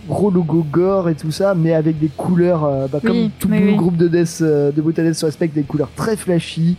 [0.06, 3.48] gros- logo gore et tout ça, mais avec des couleurs, euh, bah, Oui, comme tout
[3.48, 3.74] bon oui.
[3.76, 6.76] groupe de death, euh, de Brutal Death se respecte, des couleurs très flashy.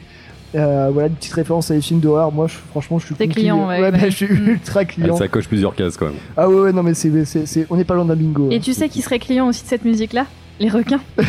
[0.55, 2.31] Euh, voilà, une petite référence à les films d'horreur.
[2.31, 4.09] Moi, je- franchement, je suis T'es client, ouais, bah, ouais.
[4.09, 5.17] je suis ultra client.
[5.17, 6.15] ça coche plusieurs cases quand même.
[6.37, 8.49] Ah ouais, ouais, non, mais c'est, c'est, c'est- on n'est pas loin d'un bingo.
[8.51, 8.59] Et hein.
[8.63, 10.25] tu sais qui serait client aussi de cette musique là
[10.59, 11.01] Les requins.
[11.17, 11.25] oui,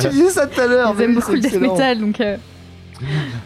[0.00, 0.94] tu disais ça tout à l'heure.
[0.98, 2.20] Ils aiment Oui, beaucoup le death metal donc.
[2.20, 2.36] euh,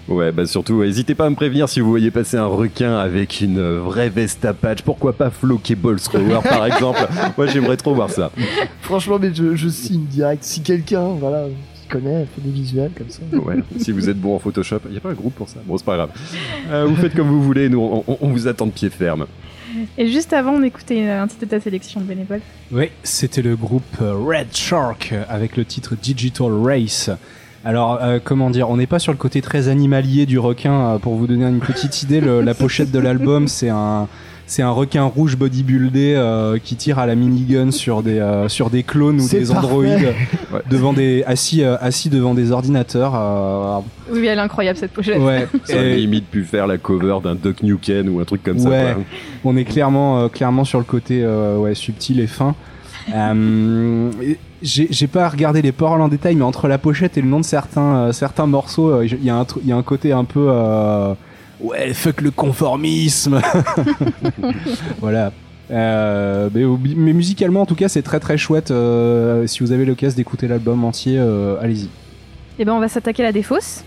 [0.08, 2.96] Ouais, bah surtout, ouais, n'hésitez pas à me prévenir si vous voyez passer un requin
[2.98, 4.82] avec une vraie veste à patch.
[4.82, 6.98] Pourquoi pas Flo Cable Thrower par exemple?
[7.38, 8.32] Moi j'aimerais trop voir ça.
[8.82, 10.42] Franchement, mais je, je signe direct.
[10.42, 11.44] Si quelqu'un, voilà,
[11.84, 13.20] qui connaît, fait des visuels comme ça.
[13.36, 15.56] Ouais, si vous êtes bon en Photoshop, il y a pas un groupe pour ça.
[15.66, 16.10] Bon, c'est pas grave.
[16.70, 19.26] Euh, vous faites comme vous voulez, nous on, on- on vous attend de pied ferme.
[19.98, 22.40] Et juste avant, on écoutait un titre de ta sélection de bénévole.
[22.70, 27.10] Oui, c'était le groupe euh, Red Shark euh, avec le titre Digital Race.
[27.64, 30.98] Alors, euh, comment dire, on n'est pas sur le côté très animalier du requin.
[31.02, 34.06] pour vous donner une petite idée, le- la pochette de l'album, c'est un,
[34.46, 38.68] c'est un requin rouge bodybuildé euh, qui tire à la minigun sur des, euh, sur
[38.70, 39.54] des clones ou des parfait.
[39.56, 40.14] androïdes
[40.52, 40.60] Ouais.
[40.70, 43.12] devant des, assis, euh, assis devant des ordinateurs.
[43.16, 43.78] euh,
[44.12, 45.18] Oui, elle est incroyable cette pochette.
[45.18, 45.46] ouais.
[45.64, 48.58] Ça aurait Et- limite pu faire la cover d'un Duck Nukem ou un truc comme
[48.58, 48.68] ça.
[48.68, 48.92] Ouais.
[48.94, 49.02] quoi.
[49.44, 52.54] On est clairement, euh, clairement sur le côté euh, ouais, subtil et fin.
[53.14, 54.10] Euh,
[54.62, 57.40] j'ai j'ai pas regardé les paroles en détail, mais entre la pochette et le nom
[57.40, 60.12] de certains, euh, certains morceaux, euh, il y, a un il y a un côté
[60.12, 60.48] un peu.
[61.60, 63.40] Ouais, fuck le conformisme
[65.00, 65.32] Voilà.
[65.70, 66.62] Euh, mais,
[66.96, 68.70] mais musicalement, en tout cas, c'est très très chouette.
[68.70, 71.88] euh, si vous avez l'occasion d'écouter l'album entier, euh, allez-y.
[72.58, 73.82] Et ben on va s'attaquer à la défausse.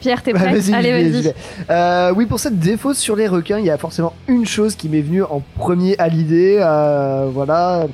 [0.00, 1.34] Pierre, t'es Bah, prêt vas-y, Allez, vas-y.
[1.70, 4.88] Euh, oui, pour cette défausse sur les requins, il y a forcément une chose qui
[4.88, 6.58] m'est venue en premier à l'idée.
[6.60, 7.86] euh, voilà.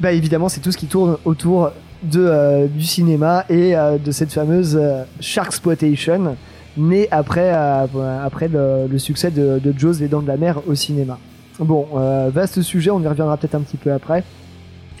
[0.00, 1.70] Bah évidemment, c'est tout ce qui tourne autour
[2.02, 6.36] de euh, du cinéma et euh, de cette fameuse euh, Sharksploitation
[6.76, 7.86] née après euh,
[8.24, 11.18] après le, le succès de, de Jaws les dents de la mer au cinéma.
[11.58, 14.24] Bon, euh, vaste sujet, on y reviendra peut-être un petit peu après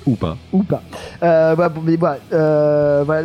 [0.06, 0.36] Ou pas.
[0.52, 0.82] ou pas.
[1.22, 3.22] Euh, bon, mais voilà, euh, voilà,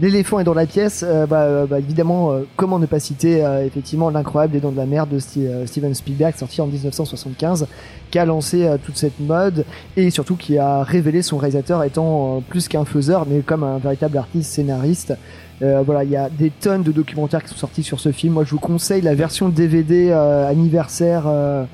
[0.00, 1.04] l'éléphant est dans la pièce.
[1.06, 5.06] euh, bah, bah, évidemment, comment ne pas citer effectivement l'incroyable Les Dents de la Mer
[5.06, 7.66] de Steven Spielberg, sorti en 1975,
[8.10, 9.64] qui a lancé toute cette mode
[9.96, 14.16] et surtout qui a révélé son réalisateur étant plus qu'un faiseur, mais comme un véritable
[14.18, 15.14] artiste scénariste.
[15.62, 18.34] Euh, voilà, il y a des tonnes de documentaires qui sont sortis sur ce film.
[18.34, 21.24] Moi, je vous conseille la version DVD euh, anniversaire.
[21.26, 21.64] euh,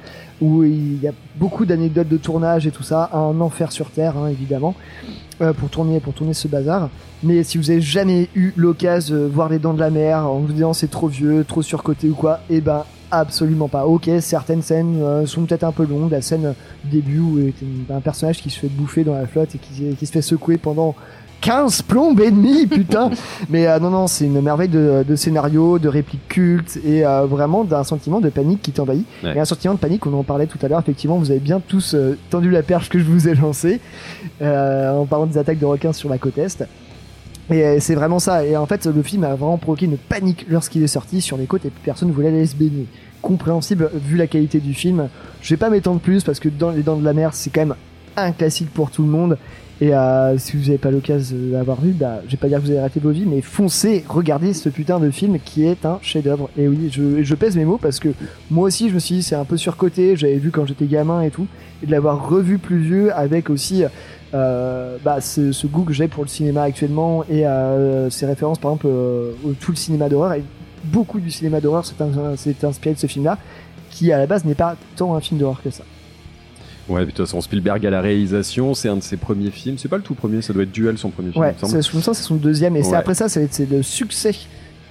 [0.43, 4.17] où il y a beaucoup d'anecdotes de tournage et tout ça, un enfer sur terre
[4.17, 4.75] hein, évidemment
[5.41, 6.91] euh, pour tourner pour tourner ce bazar.
[7.23, 10.41] Mais si vous avez jamais eu l'occasion de voir les dents de la mer en
[10.41, 13.87] vous disant c'est trop vieux, trop surcoté ou quoi, eh ben absolument pas.
[13.87, 16.11] Ok, certaines scènes euh, sont peut-être un peu longues.
[16.11, 16.55] La scène
[16.85, 17.53] du début où il
[17.89, 20.13] y a un personnage qui se fait bouffer dans la flotte et qui, qui se
[20.13, 20.97] fait secouer pendant
[21.43, 23.11] 15 plombes et demi, putain.
[23.51, 27.27] Mais euh, non, non, c'est une merveille de, de scénario, de répliques cultes et euh,
[27.27, 29.05] vraiment d'un sentiment de panique qui t'envahit.
[29.23, 29.37] Ouais.
[29.37, 30.81] Et un sentiment de panique, on en parlait tout à l'heure.
[30.81, 33.81] Effectivement, vous avez bien tous euh, tendu la perche que je vous ai lancée
[34.41, 36.65] euh, en parlant des attaques de requins sur la côte est.
[37.51, 38.45] Et euh, c'est vraiment ça.
[38.47, 41.47] Et en fait, le film a vraiment provoqué une panique lorsqu'il est sorti sur les
[41.47, 42.87] côtes et personne ne voulait aller se baigner.
[43.21, 45.09] Compréhensible vu la qualité du film.
[45.41, 47.61] Je vais pas m'étendre plus parce que dans les dents de la mer, c'est quand
[47.61, 47.75] même
[48.17, 49.39] un classique pour tout le monde.
[49.83, 52.67] Et euh, si vous n'avez pas l'occasion d'avoir vu, bah, je vais pas dire que
[52.67, 55.99] vous avez raté vos vies, mais foncez, regardez ce putain de film qui est un
[56.03, 56.49] chef-d'œuvre.
[56.57, 58.11] Et oui, je, je pèse mes mots parce que
[58.49, 60.15] moi aussi, je me suis dit, c'est un peu surcoté.
[60.15, 61.49] J'avais vu quand j'étais gamin et tout,
[61.83, 63.83] et de l'avoir revu plus vieux avec aussi
[64.35, 68.61] euh, bah, ce, ce goût que j'ai pour le cinéma actuellement et euh, ces références,
[68.61, 70.35] par exemple, euh, au- tout le cinéma d'horreur.
[70.35, 70.45] Et
[70.85, 73.37] beaucoup du cinéma d'horreur s'est inspiré de ce film-là,
[73.91, 75.83] qui à la base n'est pas tant un film d'horreur que ça.
[76.89, 79.79] Ouais, de toute façon, Spielberg à la réalisation, c'est un de ses premiers films.
[79.79, 81.43] C'est pas le tout premier, ça doit être Duel son premier film.
[81.45, 83.83] Ouais, c'est- je me sens c'est son deuxième, et c'est après ça, c'est c'est le
[83.83, 84.35] succès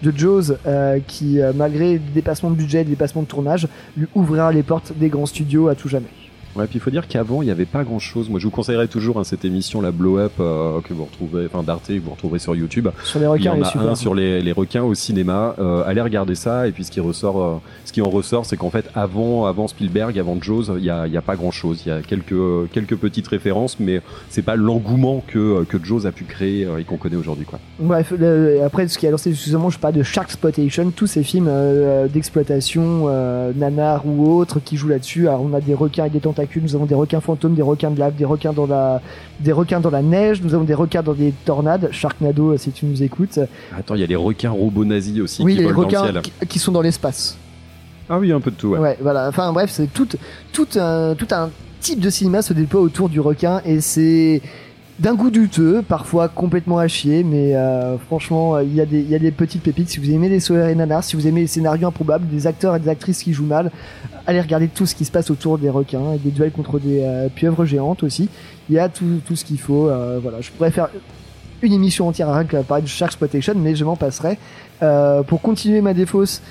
[0.01, 4.07] de Jaws euh, qui, euh, malgré des dépassements de budget, des dépassements de tournage, lui
[4.15, 6.07] ouvrira les portes des grands studios à tout jamais.
[6.53, 8.29] Ouais, puis il faut dire qu'avant, il n'y avait pas grand chose.
[8.29, 11.45] Moi, je vous conseillerais toujours hein, cette émission, la Blow Up, euh, que vous retrouvez,
[11.45, 12.89] enfin d'Arte, que vous retrouverez sur YouTube.
[13.05, 13.87] Sur les Il y requins, en a super.
[13.89, 15.55] un sur les, les requins au cinéma.
[15.59, 16.67] Euh, allez regarder ça.
[16.67, 17.55] Et puis ce qui ressort, euh,
[17.91, 21.07] ce qui en ressort, c'est qu'en fait, avant, avant Spielberg, avant Jaws, il y a,
[21.07, 21.83] il y a pas grand chose.
[21.85, 26.13] Il y a quelques, quelques petites références, mais c'est pas l'engouement que, que Jaws a
[26.13, 27.59] pu créer euh, et qu'on connaît aujourd'hui, quoi.
[27.79, 31.21] Bref, le- après, ce qui a lancé, excusez-moi, je parle de Shark Exploitation, tous ces
[31.23, 35.27] films euh, d'exploitation, euh, nanar ou autres, qui jouent là-dessus.
[35.27, 37.91] Alors, on a des requins avec des tentacules, nous avons des requins fantômes, des requins
[37.91, 39.01] de lave, des requins dans la,
[39.41, 41.89] des requins dans la neige, nous avons des requins dans des tornades.
[41.91, 43.37] Sharknado, si tu nous écoutes.
[43.77, 46.07] Attends, il y a les requins robots nazis aussi oui, qui les volent dans le
[46.07, 46.47] requins ciel.
[46.47, 47.37] qui sont dans l'espace.
[48.13, 48.67] Ah oui, un peu de tout.
[48.69, 48.79] Ouais.
[48.79, 49.29] Ouais, voilà.
[49.29, 50.07] Enfin bref, c'est tout,
[50.51, 51.49] tout, un, tout un
[51.79, 54.41] type de cinéma se déploie autour du requin et c'est
[54.99, 59.15] d'un goût douteux, parfois complètement à chier, mais euh, franchement, il y, a des- y
[59.15, 59.89] a des petites pépites.
[59.89, 62.75] Si vous aimez les soeurs et nanas, si vous aimez les scénarios improbables, des acteurs
[62.75, 63.71] et des actrices qui jouent mal,
[64.27, 67.01] allez regarder tout ce qui se passe autour des requins et des duels contre des
[67.03, 68.29] euh, pieuvres géantes aussi.
[68.69, 69.87] Il y a tout, tout ce qu'il faut.
[69.89, 70.89] euh, voilà, je pourrais faire
[71.63, 74.37] une émission entière à rien que parler de Shark Exploitation, mais je m'en passerai.
[75.27, 76.41] Pour continuer ma défausse,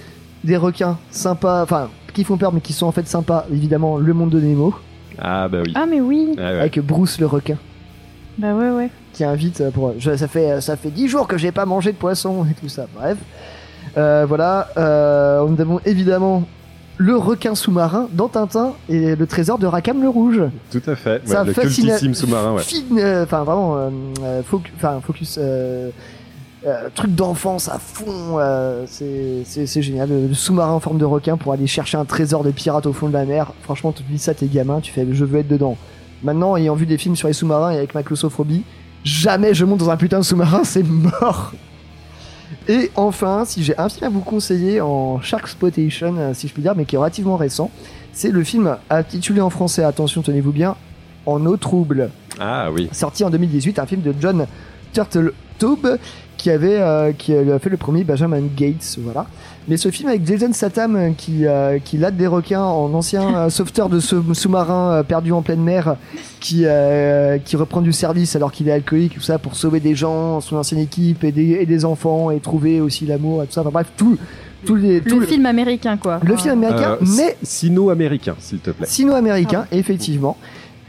[0.45, 4.13] des requins sympas, enfin qui font peur mais qui sont en fait sympas, évidemment le
[4.15, 4.75] monde de Nemo,
[5.19, 5.73] Ah bah oui.
[5.77, 6.35] Ah, mais oui.
[6.37, 6.43] Ouais.
[6.43, 7.57] avec Bruce le requin,
[8.39, 8.91] Bah ouais, ouais.
[9.13, 9.95] qui invite euh, pour...
[9.99, 12.69] je- ça fait ça fait dix jours que j'ai pas mangé de poisson et tout
[12.69, 13.19] ça, bref.
[13.97, 16.45] Euh, voilà, euh, nous avons évidemment
[16.97, 20.43] le requin sous-marin dans Tintin et le trésor de Rackham le Rouge.
[20.71, 21.23] Tout à fait.
[21.23, 22.63] Ouais, Ça le fascine- cultissime sous-marin, ouais.
[22.63, 23.89] Fin- euh, Enfin, vraiment, euh,
[24.23, 25.39] euh, foc- enfin, focus.
[25.41, 25.91] euh,
[26.67, 30.11] euh, truc d'enfance à fond, euh, c'est génial.
[30.11, 33.09] Le, sous-marin en forme de requin pour aller chercher un trésor de pirate au fond
[33.09, 33.53] de la mer.
[33.63, 35.77] Franchement, tu te dis ça, t'es gamin, tu fais je veux être dedans.
[36.23, 38.63] Maintenant, ayant vu des films sur les sous-marins et avec ma claustrophobie,
[39.05, 41.53] jamais je monte dans un putain de sous-marin, c'est mort.
[42.69, 46.53] Et enfin, si j'ai un film à vous conseiller en Shark Spotation, euh, si je
[46.53, 47.71] puis dire, mais qui est relativement récent,
[48.13, 50.77] c'est le film intitulé en français, attention, tenez-vous bien,
[51.27, 52.89] En eau trouble Ah oui.
[52.93, 54.47] sorti en 2018, un film de John
[54.93, 55.99] Turteltaub
[56.41, 59.27] qui avait euh, qui a fait le premier Benjamin Gates, voilà.
[59.69, 63.35] Mais ce film avec Jason Statham euh, qui euh, qui lade des requins en ancien
[63.37, 65.97] euh, sauveteur de sous- sous-marin euh, perdu en pleine mer,
[66.41, 69.95] qui euh, qui reprend du service alors qu'il est alcoolique tout ça pour sauver des
[69.95, 73.53] gens, son ancienne équipe et des, et des enfants et trouver aussi l'amour et tout
[73.53, 73.61] ça.
[73.61, 74.17] Enfin, bref, tout
[74.65, 76.21] tous les tout Le film américain, quoi.
[76.23, 78.87] le film américain, Euh, mais Sino-américain, s'il te plaît.
[78.87, 80.37] sino-américain, effectivement.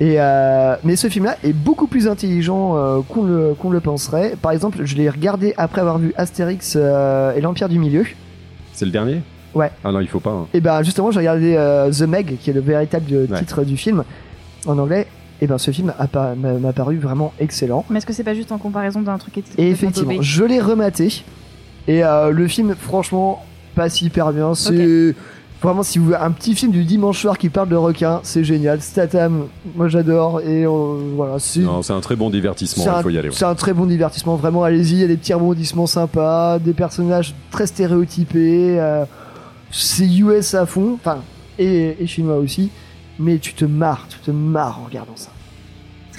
[0.02, 4.34] Et euh, mais ce film-là est beaucoup plus intelligent euh, qu'on le, qu'on le penserait.
[4.41, 8.04] Par exemple, je l'ai regardé après avoir vu Astérix euh, et l'Empire du Milieu.
[8.74, 9.22] C'est le dernier?
[9.54, 9.70] Ouais.
[9.84, 10.32] Ah non, il faut pas.
[10.32, 10.47] hein.
[10.56, 13.38] Et ben justement, j'ai regardé euh, The Meg, qui est le véritable euh, Ouais.
[13.38, 14.04] titre du film
[14.66, 15.06] en anglais.
[15.39, 17.86] Et ben ce film m'a m'a paru vraiment excellent.
[17.91, 20.43] Mais est-ce que c'est pas juste en comparaison d'un truc qui était Et effectivement, je
[20.43, 21.24] l'ai rematé.
[21.88, 23.43] Et euh, le film, franchement,
[23.76, 24.56] passe hyper bien.
[24.56, 25.16] C'est
[25.62, 28.43] vraiment, si vous voulez un petit film du dimanche soir qui parle de requins, c'est
[28.43, 28.82] génial.
[28.82, 30.41] Statham, moi j'adore.
[30.41, 31.59] Et euh, voilà, c'est.
[31.62, 33.30] Non, c'est un très bon divertissement, il faut y aller.
[33.30, 33.36] ouais.
[33.36, 36.74] c'est un très bon divertissement, vraiment allez-y, il y a des petits rebondissements sympas, des
[36.74, 39.05] personnages très stéréotypés, euh,
[39.72, 41.20] c'est US à fond, enfin,
[41.59, 42.70] et, et chinois aussi,
[43.20, 45.30] mais tu te marres, tu te marres en regardant ça.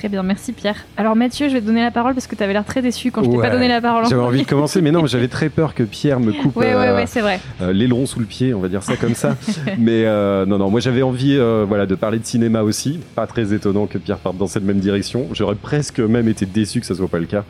[0.03, 0.85] Très bien, merci Pierre.
[0.97, 3.13] Alors Mathieu, je vais te donner la parole parce que tu avais l'air très déçu
[3.13, 4.05] quand je t'ai pas donné la parole.
[4.11, 6.97] J'avais envie de commencer, mais non, j'avais très peur que Pierre me coupe Ouais, euh,
[6.97, 7.39] ouais, vrai.
[7.61, 9.37] euh, l'aileron sous le pied, on va dire ça comme ça.
[9.79, 12.99] mais euh, non, non, moi j'avais envie euh, voilà, de parler de cinéma aussi.
[13.15, 15.29] Pas très étonnant que Pierre parte dans cette même direction.
[15.35, 17.45] J'aurais presque même été déçu que ça soit pas le cas.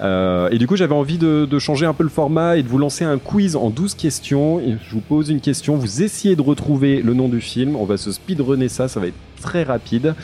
[0.00, 2.68] Euh, et du coup, j'avais envie de, de changer un peu le format et de
[2.68, 4.60] vous lancer un quiz en 12 questions.
[4.60, 7.76] Et je vous pose une question, vous essayez de retrouver le nom du film.
[7.76, 10.14] On va se speedrunner ça, ça va être très rapide.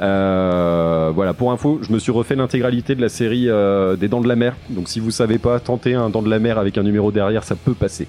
[0.00, 4.20] Euh, voilà, pour info, je me suis refait l'intégralité de la série euh, des Dents
[4.20, 4.54] de la Mer.
[4.70, 7.44] Donc si vous savez pas, tentez un Dents de la Mer avec un numéro derrière,
[7.44, 8.06] ça peut passer.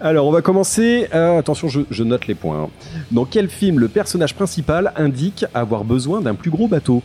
[0.00, 1.08] Alors, on va commencer.
[1.14, 2.62] Euh, attention, je, je note les points.
[2.64, 2.68] hein.
[3.10, 7.02] Dans quel film le personnage principal indique avoir besoin d'un plus gros bateau?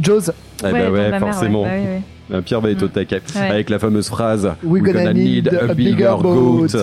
[0.00, 0.30] Jaws.
[0.66, 1.62] Eh ben dans ouais, mer, forcément.
[1.62, 1.86] ouais, ouais, ouais.
[1.86, 2.13] Euh,
[2.44, 2.90] Pierre va être au Mm.
[2.90, 3.20] taquet.
[3.34, 3.40] Ouais.
[3.50, 6.68] Avec la fameuse phrase We're gonna need a bigger boat.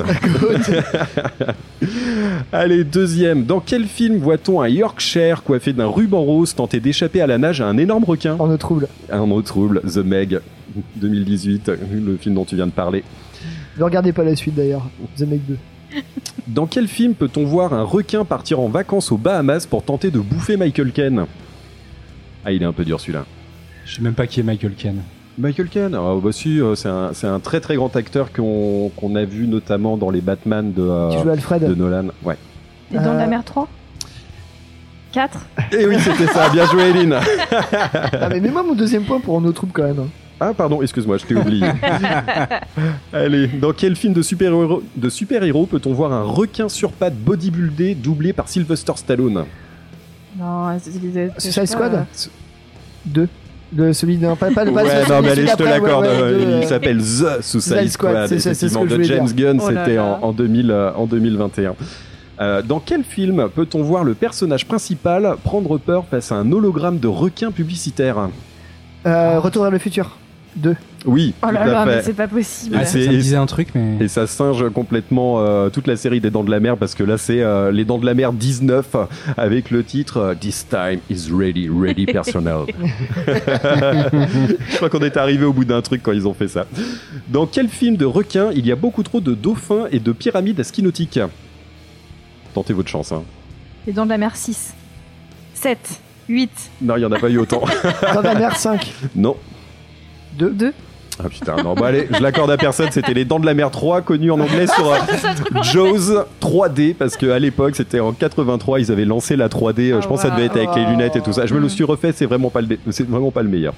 [2.51, 3.45] Allez, deuxième.
[3.45, 7.61] Dans quel film voit-on un Yorkshire coiffé d'un ruban rose tenter d'échapper à la nage
[7.61, 8.35] à un énorme requin?
[8.39, 8.87] En eau trouble.
[9.11, 10.39] Un mot trouble, The Meg,
[10.97, 11.71] 2018,
[12.05, 13.03] le film dont tu viens de parler.
[13.77, 14.87] Ne regardez pas la suite d'ailleurs.
[15.17, 15.57] The Meg 2.
[16.47, 20.19] Dans quel film peut-on voir un requin partir en vacances aux Bahamas pour tenter de
[20.19, 21.25] bouffer Michael Ken
[22.45, 23.25] Ah, il est un peu dur celui-là.
[23.85, 25.01] Je sais même pas qui est Michael Ken.
[25.41, 26.87] Michael Ken, ah, bah si, euh, c'est
[27.27, 31.63] un, très très grand acteur qu'on a vu notamment dans les Batman de, euh, Alfred.
[31.67, 32.09] de Nolan.
[32.23, 32.37] Ouais.
[32.93, 33.67] Et dans Euh, la mer 3
[35.11, 35.39] 4
[35.77, 37.15] Et oui, c'était ça, bien joué Eline
[37.73, 39.99] Ah, mais mets-moi mon deuxième point pour eau trouble quand même.
[39.99, 40.07] hein.
[40.39, 41.67] Ah pardon, excuse-moi, je t'ai oublié.
[43.13, 47.93] Allez, dans quel film de super-héros de super-héros peut-on voir un requin sur pattes bodybuildé
[47.95, 49.45] doublé par Sylvester Stallone?
[50.39, 52.03] Non, c'est- Suicide Squad euh,
[53.05, 53.27] 2.
[53.72, 54.28] De celui de.
[54.28, 56.03] Pas, pas, pas Ouais, non mais allez, je te ouais, l'accorde.
[56.05, 58.86] ouais, euh, de, il euh, s'appelle The Suicide Squad, Squad, c'est ça, c'est ce que
[58.86, 61.76] de James Gunn, Oh c'était en, en 2000, euh, en 2021.
[62.41, 66.97] Euh, dans quel film peut-on voir le personnage principal prendre peur face à un hologramme
[66.99, 68.30] de requin publicitaire?
[69.05, 70.17] Euh, Retour vers le futur.
[70.57, 70.76] 2.
[71.05, 72.75] Oui, Oh tout là à là, mais c'est pas possible.
[72.79, 73.97] Ah, ça, me disait un truc, mais.
[74.01, 77.03] Et ça singe complètement euh, toute la série des Dents de la Mer parce que
[77.03, 78.95] là c'est euh, les Dents de la Mer 19
[79.37, 82.65] avec le titre euh, This time is ready, ready personnel.
[83.27, 86.65] Je crois qu'on est arrivé au bout d'un truc quand ils ont fait ça.
[87.29, 90.59] Dans quel film de requin il y a beaucoup trop de dauphins et de pyramides
[90.59, 91.19] à ski nautique?
[92.53, 93.11] Tentez votre chance.
[93.11, 93.23] Hein.
[93.87, 94.75] Et dans de la mer 6
[95.55, 95.77] 7
[96.29, 97.63] 8 Non, il y en a pas eu autant.
[98.13, 98.93] Dans la mer 5.
[99.15, 99.35] non.
[100.37, 100.51] 2.
[100.51, 100.73] 2
[101.24, 103.69] Ah putain, non, bon allez, je l'accorde à personne, c'était les Dents de la Mer
[103.69, 104.97] 3, connu en anglais sur euh,
[105.61, 110.05] Jaws 3D, parce qu'à l'époque, c'était en 83, ils avaient lancé la 3D, euh, je
[110.05, 110.89] Ah, pense que ça devait être avec les wow.
[110.89, 111.45] lunettes et tout ça.
[111.45, 113.74] Je me le suis refait, c'est vraiment, pas le, c'est vraiment pas le meilleur.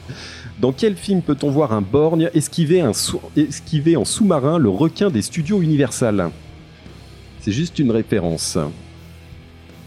[0.61, 2.91] Dans quel film peut-on voir un borgne esquiver, un
[3.35, 6.29] esquiver en sous-marin le requin des studios Universal?
[7.41, 8.57] C'est juste une référence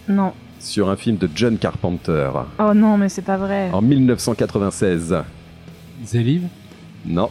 [0.08, 0.32] Non.
[0.60, 2.28] sur un film de John Carpenter
[2.58, 3.70] Oh non, mais c'est pas vrai.
[3.72, 5.16] en 1996.
[6.04, 6.42] Zéliv?
[7.06, 7.30] Non.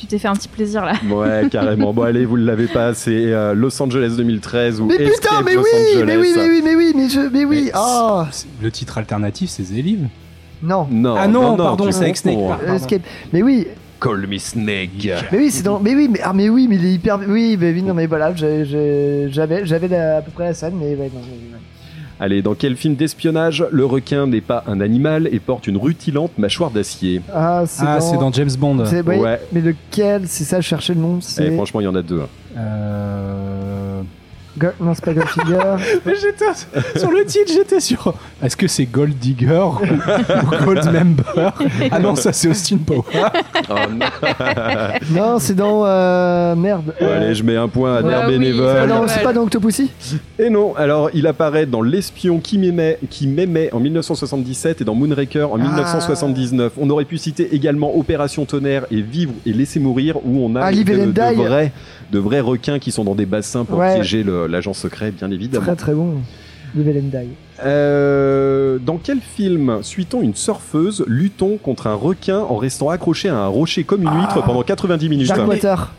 [0.00, 0.94] Tu t'es fait un petit plaisir là.
[1.10, 1.92] Ouais, carrément.
[1.92, 5.44] Bon, allez, vous le l'avez pas, c'est euh, Los Angeles 2013 ou Mais putain, Escape
[5.44, 6.04] mais Los oui, Angeles.
[6.06, 7.62] mais oui, mais oui, mais oui, mais je, mais oui.
[7.66, 8.26] Mais Ah
[8.62, 10.08] Le titre alternatif, c'est Zéliv.
[10.62, 10.86] non.
[10.90, 12.74] Non, Ah non, pardon, c'est avec Snake, pardon.
[12.74, 13.02] Escape.
[13.34, 13.66] Mais oui,
[14.00, 15.10] Call me Snake.
[15.30, 15.78] mais oui, c'est dans.
[15.78, 17.18] Mais oui, mais ah, mais oui, mais il est hyper.
[17.28, 20.94] Oui, mais oui, non, mais voilà, j'avais, j'avais la- à peu près la scène, mais
[20.96, 21.20] ouais, non.
[21.22, 21.60] mais- ouais.
[22.22, 26.36] Allez, dans quel film d'espionnage le requin n'est pas un animal et porte une rutilante
[26.36, 27.22] mâchoire d'acier?
[27.32, 28.00] Ah, c'est Ah, dans.
[28.02, 28.84] c'est dans James Bond.
[28.84, 29.40] c'est- ouais, Ouais.
[29.52, 30.22] Mais lequel?
[30.26, 31.16] C'est ça, je cherchais le nom.
[31.16, 31.50] Eh, C'est.
[31.54, 32.20] Franchement, il y en a deux.
[32.58, 33.49] Euh...
[34.60, 35.12] Go- Non, c'est pas.
[36.04, 38.12] Mais j'étais sur le titre, j'étais sûr.
[38.42, 41.52] Est-ce que c'est Gold Digger ou, ou Gold Member?
[41.90, 43.02] Ah non, ça c'est Austin Power.
[43.72, 44.06] Oh, non.
[45.12, 45.84] non, c'est dans.
[45.86, 46.92] euh, Merde.
[47.00, 48.54] Euh, allez, je mets un point à Ouais, oui,
[48.88, 49.90] non, c'est pas dans Octopussy
[50.38, 54.94] Et non, alors il apparaît dans L'espion qui m'aimait, qui m'aimait en 1977 et dans
[54.94, 55.64] Moonraker en Ah.
[55.64, 56.72] 1979.
[56.78, 60.60] On aurait pu citer également Opération Tonnerre et Vivre et Laisser mourir où on a
[60.64, 61.70] Ah, de, and de Die.
[62.12, 63.94] De vrais requins qui sont dans des bassins pour Ouais.
[63.94, 65.64] piéger l'agent secret, bien évidemment.
[65.66, 66.14] Très très bon.
[66.76, 67.28] Live and Die.
[67.64, 73.36] Euh, dans quel film suit-on une surfeuse luttant contre un requin en restant accroché à
[73.36, 74.42] un rocher comme une huître Ah.
[74.46, 75.28] pendant 90 minutes?
[75.28, 75.92] Darkwater.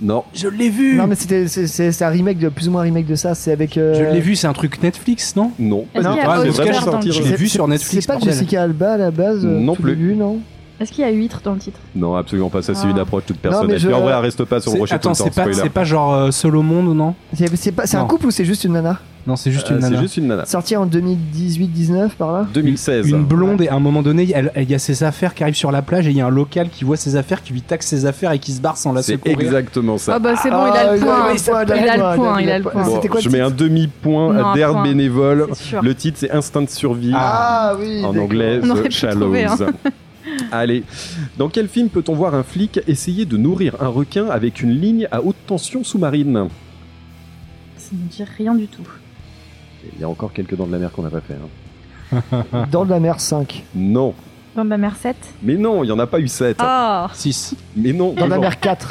[0.00, 0.24] Non.
[0.34, 0.96] Je l'ai vu.
[0.96, 3.34] Non, mais c'était, c'est, un remake de plus ou moins un remake de ça.
[3.34, 3.76] C'est avec.
[3.78, 5.52] euh, Je l'ai vu, c'est un truc Netflix, non?
[5.58, 5.86] Non.
[5.94, 6.48] Est-ce Pas qu'il du y a tout.
[6.48, 7.12] Oscar C'est vraiment dans le sorti.
[7.12, 8.06] Je l'ai vu sur Netflix.
[8.06, 8.18] C'est pas.
[8.20, 9.94] Jessica Alba à la base euh, Non plus.
[9.94, 10.40] début, non?
[10.80, 11.78] Est-ce qu'il y a huître dans le titre?
[11.94, 12.60] Non, absolument pas.
[12.62, 12.90] Ça, c'est Ah.
[12.90, 13.78] une approche toute mais personnelle.
[13.78, 15.24] je- Mais en vrai, elle reste pas sur le C'est- rocher Attends, tout le c'est
[15.30, 15.34] temps.
[15.36, 15.56] pas, spoiler.
[15.62, 17.14] c'est pas genre euh, Seul au monde, non?
[17.32, 18.06] C'est, c'est, pas, c'est un Non.
[18.08, 18.98] couple ou c'est juste une nana?
[19.26, 20.02] Non, c'est juste Euh, une c'est nana.
[20.02, 20.44] juste une nana.
[20.44, 22.46] Sorti en 2018-19 par là?
[22.52, 23.08] 2016.
[23.08, 25.42] Une blonde et à un moment donné, elle- elle- il y a ses affaires qui
[25.44, 27.52] arrivent sur la plage et il y a un local qui voit ses affaires, qui
[27.54, 29.40] lui taxe ses affaires et qui se barre sans la C'est secourir.
[29.40, 30.16] exactement ça.
[30.16, 31.16] Ah bah c'est bon, Ah, il a le il a- point.
[31.32, 32.82] il a- Il a le point, il a le point.
[32.84, 34.82] Bon, C'était quoi le je mets un titre demi-point Non, un point.
[34.82, 35.46] bénévole.
[35.54, 35.82] C'est sûr.
[35.82, 37.12] Le titre c'est Instinct de survie.
[37.14, 38.24] Ah oui en d'accord.
[38.24, 39.20] anglais On aurait The pu Shallows.
[39.20, 39.56] trouver, hein.
[40.52, 40.84] Allez,
[41.38, 45.08] dans quel film peut-on voir un flic essayer de nourrir un requin avec une ligne
[45.10, 46.48] à haute tension sous-marine?
[47.76, 48.86] Ça ne me dit rien du tout.
[49.94, 51.34] Il y a encore quelques dents de la mer qu'on n'a pas fait.
[52.12, 52.66] hein.
[52.70, 53.64] Dans de la mer 5.
[53.74, 54.14] Non,
[54.56, 56.56] Dans la mer 7 mais non, il n'y en a pas eu 7.
[56.60, 57.56] Ah 6.
[57.76, 58.42] Mais non, Dans la non.
[58.42, 58.88] mer 4.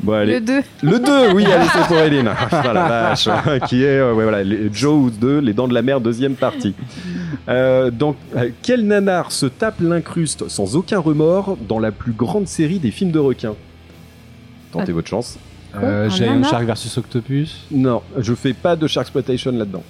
[0.00, 0.34] Bon, allez.
[0.34, 2.28] Le 2 Le 2, oui, allez, c'est pour Hélène.
[2.50, 3.28] Ah, la vache.
[3.68, 6.74] Qui est, euh, ouais, voilà, les- Joe 2, Les Dents de la Mer, deuxième partie.
[7.48, 12.48] Euh, donc, euh, quel nanar se tape l'incruste sans aucun remords dans la plus grande
[12.48, 13.54] série des films de requins?
[14.72, 15.38] Tentez votre chance.
[15.76, 17.66] Euh, Un Shark versus Octopus.
[17.70, 19.82] Non, je fais pas de Sharksploitation là-dedans.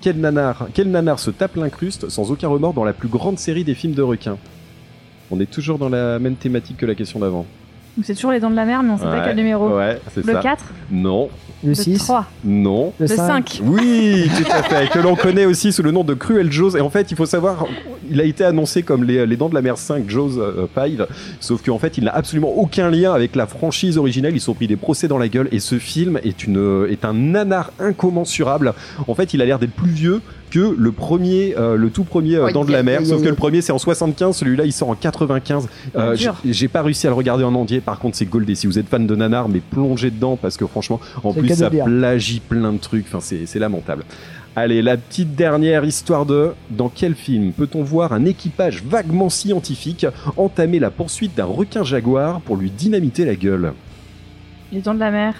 [0.00, 3.64] Quel nanar, quel nanar se tape l'incruste sans aucun remords dans la plus grande série
[3.64, 4.38] des films de requins
[5.30, 7.46] On est toujours dans la même thématique que la question d'avant.
[8.02, 9.76] C'est toujours les dents de la mer, mais on sait pas quel numéro.
[9.76, 10.40] Ouais, c'est Le ça.
[10.40, 11.28] 4 Non,
[11.62, 11.98] Le Le 6.
[11.98, 12.92] 3 non.
[12.98, 13.48] Le Le 5.
[13.48, 14.90] 5 Oui, tout à fait.
[14.90, 16.76] Que l'on connaît aussi sous le nom de Cruel Jaws.
[16.76, 17.64] Et en fait, il faut savoir,
[18.10, 20.92] il a été annoncé comme les, les Dents de la Mer 5, Jaws euh, 5.
[21.40, 24.34] Sauf qu'en fait, il n'a absolument aucun lien avec la franchise originelle.
[24.34, 25.48] Ils se sont pris des procès dans la gueule.
[25.50, 28.74] Et ce film est, une, est un nanar incommensurable.
[29.08, 30.20] En fait, il a l'air d'être plus vieux
[30.56, 33.04] que le premier, euh, le tout premier euh, Dents de la Mer.
[33.04, 34.36] Sauf que le premier, c'est en 75.
[34.36, 35.68] Celui-là, il sort en 95.
[35.96, 37.80] Euh, j'ai pas réussi à le regarder en entier.
[37.80, 38.54] Par contre, c'est goldé.
[38.54, 41.70] Si vous êtes fan de nanar, mais plongez dedans parce que franchement, en plus, ça
[41.70, 43.04] plagie plein de trucs.
[43.06, 44.04] Enfin, c'est c'est lamentable.
[44.58, 50.06] Allez, la petite dernière histoire de dans quel film peut-on voir un équipage vaguement scientifique
[50.38, 53.74] entamer la poursuite d'un requin jaguar pour lui dynamiter la gueule?
[54.72, 55.34] Les dents de la mer.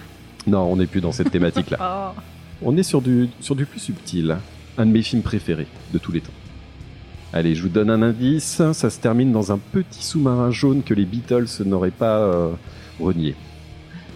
[0.45, 1.77] Non, on n'est plus dans cette thématique-là.
[2.19, 2.21] Oh.
[2.63, 4.37] On est sur du, sur du plus subtil.
[4.77, 6.33] Un de mes films préférés de tous les temps.
[7.33, 8.61] Allez, je vous donne un indice.
[8.73, 12.51] Ça se termine dans un petit sous-marin jaune que les Beatles n'auraient pas euh,
[12.99, 13.35] renié.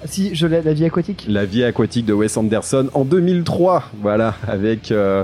[0.05, 1.25] Si, je l'ai, la vie aquatique.
[1.27, 3.91] La vie aquatique de Wes Anderson en 2003.
[4.01, 5.23] Voilà, avec, euh,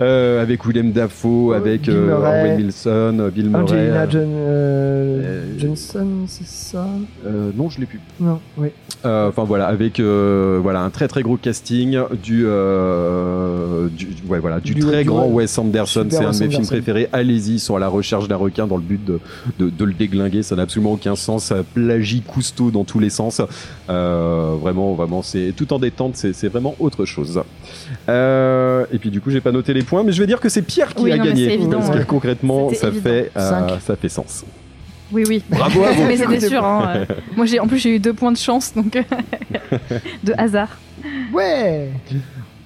[0.00, 2.56] euh, avec Willem Dafoe, avec Bill euh, Murray.
[2.56, 3.62] Wilson, euh, Bill Murray.
[3.62, 6.86] Angelina euh, John, euh, Johnson, c'est ça?
[7.26, 8.00] Euh, non, je l'ai plus.
[8.18, 8.68] Non, oui.
[9.04, 14.38] Euh, Enfin voilà, avec euh, voilà un très très gros casting du euh, du, ouais,
[14.38, 15.26] voilà du, Du- très grand.
[15.26, 16.06] Wes Anderson.
[16.10, 17.08] C'est un de mes films préférés.
[17.12, 19.20] Allez-y, ils sont à la recherche d'un requin dans le but de,
[19.58, 20.42] de, de le déglinguer.
[20.42, 21.44] Ça n'a absolument aucun sens.
[21.44, 23.40] Ça plagie Cousteau dans tous les sens.
[23.90, 26.14] Euh, vraiment, vraiment, c'est tout en détente.
[26.16, 27.42] C'est vraiment autre chose.
[28.08, 30.48] Euh, et puis du coup, j'ai pas noté les points, mais je vais dire que
[30.48, 32.04] c'est Pierre qui Oui, a non, gagné c'est évident, parce que ouais.
[32.04, 33.02] concrètement, C'était ça évident.
[33.02, 34.44] fait euh, ça fait sens.
[35.12, 35.42] Oui, oui.
[35.50, 36.04] Bravo à vous.
[36.06, 36.64] Mais c'était sûr.
[36.64, 37.04] Hein.
[37.36, 38.92] Moi, j'ai, en plus, j'ai eu deux points de chance, donc
[40.24, 40.78] de hasard.
[41.32, 41.88] Ouais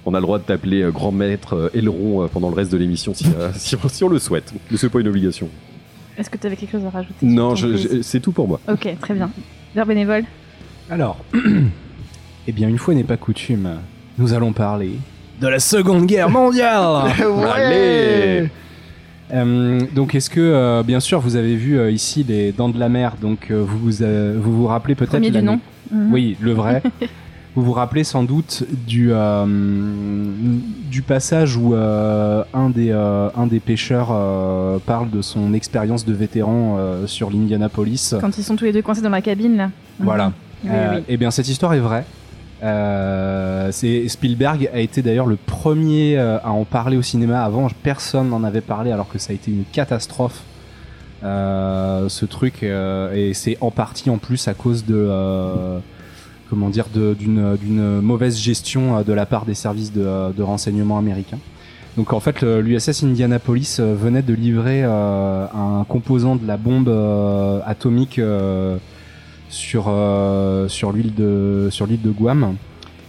[0.04, 3.24] On a le droit de t'appeler grand maître aileron pendant le reste de l'émission si,
[3.54, 4.52] si, on- si on le souhaite.
[4.70, 5.48] Mais c'est pas une obligation.
[6.18, 7.54] Est-ce que tu avais quelque chose à rajouter Non,
[8.02, 8.60] c'est tout pour moi.
[8.68, 9.30] Ok, très bien.
[9.74, 10.24] Vers bénévole.
[10.90, 11.16] Alors,
[12.46, 13.68] eh bien, une fois n'est pas coutume,
[14.18, 14.98] nous allons parler
[15.40, 17.12] de la Seconde Guerre mondiale.
[17.54, 18.48] Allez
[19.32, 22.78] Euh, donc, est-ce que, euh, bien sûr, vous avez vu euh, ici les Dents de
[22.78, 25.58] la Mer, donc euh, vous, vous, euh, vous vous rappelez peut-être Premier du nom.
[25.90, 26.12] Mhm.
[26.12, 26.82] Oui, le vrai.
[27.56, 29.46] vous vous rappelez sans doute du, euh,
[30.90, 36.04] du passage où euh, un, des, euh, un des pêcheurs euh, parle de son expérience
[36.04, 38.14] de vétéran euh, sur l'Indianapolis.
[38.20, 39.70] Quand ils sont tous les deux coincés dans la cabine, là.
[39.98, 40.26] Voilà.
[40.26, 40.32] Mhm.
[40.64, 41.02] Oui, oui.
[41.08, 42.04] Eh bien, cette histoire est vraie.
[42.62, 47.42] Euh, Spielberg a été d'ailleurs le premier euh, à en parler au cinéma.
[47.44, 50.42] Avant, personne n'en avait parlé, alors que ça a été une catastrophe.
[51.24, 55.78] euh, ce truc, euh, et c'est en partie en plus à cause de euh,
[56.50, 61.38] comment dire d'une mauvaise gestion euh, de la part des services de, de renseignement américains.
[61.96, 66.88] Donc en fait, l'USS Indianapolis venait de livrer un composant de la bombe
[67.64, 68.20] atomique
[69.54, 72.56] sur euh, sur l'île de sur l'île de Guam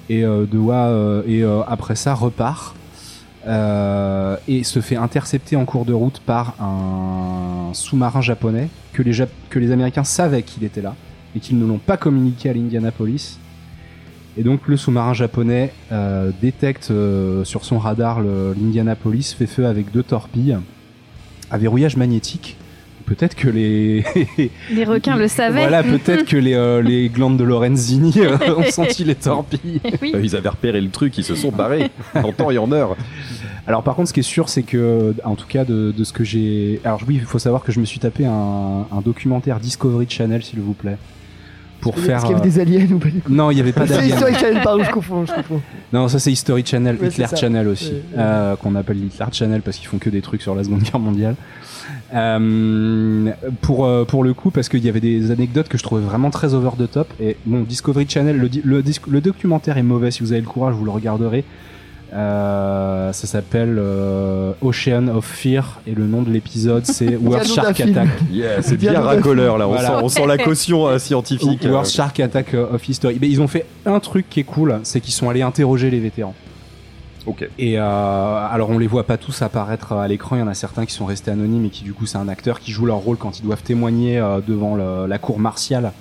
[0.10, 2.76] et euh, euh, et après ça repart
[4.48, 9.60] et se fait intercepter en cours de route par un sous-marin japonais que les que
[9.60, 10.96] les Américains savaient qu'il était là
[11.36, 13.40] et qu'ils ne l'ont pas communiqué à l'Indianapolis.
[14.38, 15.74] Et donc le sous-marin japonais
[16.42, 16.92] détecte
[17.44, 20.58] sur son radar l'Indianapolis, fait feu avec deux torpilles
[21.52, 22.58] à verrouillage magnétique.
[23.06, 24.04] Peut-être que les
[24.72, 25.60] Les requins le savaient.
[25.62, 29.80] voilà, peut-être que les, euh, les glandes de Lorenzini euh, ont senti les torpilles.
[30.02, 30.12] oui.
[30.16, 32.96] Euh, Ils avaient repéré le truc, ils se sont barrés en temps et en heure.
[33.68, 36.14] Alors par contre, ce qui est sûr, c'est que, en tout cas, de, de ce
[36.14, 36.82] que j'ai...
[36.84, 38.32] Alors oui, il faut savoir que je me suis tapé un,
[38.92, 40.98] un documentaire Discovery Channel, s'il vous plaît,
[41.82, 42.20] pour Est-ce faire.
[42.22, 43.86] qu'il y avait euh, des aliens ou pas du coup Non, il y avait pas
[43.86, 44.16] C'est d'aliens.
[44.16, 45.62] History Channel, pardon, je confonds, je confonds.
[45.94, 47.38] Non, ça c'est History Channel, Ouais, Hitler c'est.
[47.38, 48.18] Channel aussi, Ouais, ouais.
[48.18, 51.00] euh, qu'on appelle Hitler Channel parce qu'ils font que des trucs sur la Seconde Guerre
[51.00, 51.36] mondiale.
[52.14, 53.32] Euh,
[53.62, 56.30] pour euh, pour le coup, parce qu'il y avait des anecdotes que je trouvais vraiment
[56.30, 57.08] très over the top.
[57.20, 60.12] Et bon, Discovery Channel, le, le, le documentaire est mauvais.
[60.12, 61.44] Si vous avez le courage, vous le regarderez.
[62.14, 67.78] Euh, ça s'appelle euh, Ocean of Fear et le nom de l'épisode c'est World Shark.
[67.82, 68.08] Attack.
[68.32, 69.88] Yeah, c'est Bien bien le racoleur là, on, Voilà.
[69.90, 71.64] sent, on sent la caution euh, scientifique.
[71.66, 73.18] World Shark Attack of History.
[73.20, 76.00] Mais ils ont fait un truc qui est cool, c'est qu'ils sont allés interroger les
[76.00, 76.36] vétérans.
[77.26, 77.48] Ok.
[77.58, 80.54] Et euh, alors on les voit pas tous apparaître à l'écran, il y en a
[80.54, 82.98] certains qui sont restés anonymes et qui du coup c'est un acteur qui joue leur
[82.98, 85.92] rôle quand ils doivent témoigner euh, devant le- la cour martiale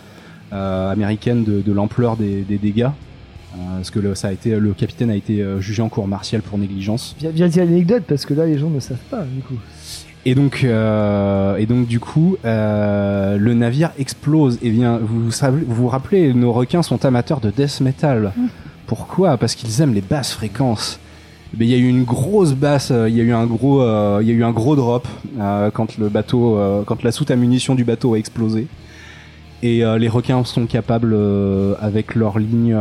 [0.52, 2.88] euh, américaine de, de l'ampleur des, des dégâts.
[3.56, 6.06] Euh, parce que le, ça a été, le capitaine a été euh, jugé en cour
[6.08, 7.14] martiale pour négligence.
[7.18, 9.54] Viens, viens dire l'anecdote parce que là les gens ne savent pas du coup.
[10.26, 14.58] Et donc, euh, et donc du coup, euh, le navire explose.
[14.62, 18.32] Et bien, vous savez, vous vous rappelez, nos requins sont amateurs de death metal.
[18.86, 19.36] Pourquoi?
[19.36, 20.98] Parce qu'ils aiment les basses fréquences.
[21.56, 23.80] Mais il y a eu une grosse basse, euh, il y a eu un gros,
[23.80, 25.06] euh, il y a eu un gros drop
[25.38, 28.66] euh, quand le bateau, quand la soute à munitions du bateau a explosé.
[29.62, 31.16] Et les requins sont capables,
[31.80, 32.76] avec leur ligne.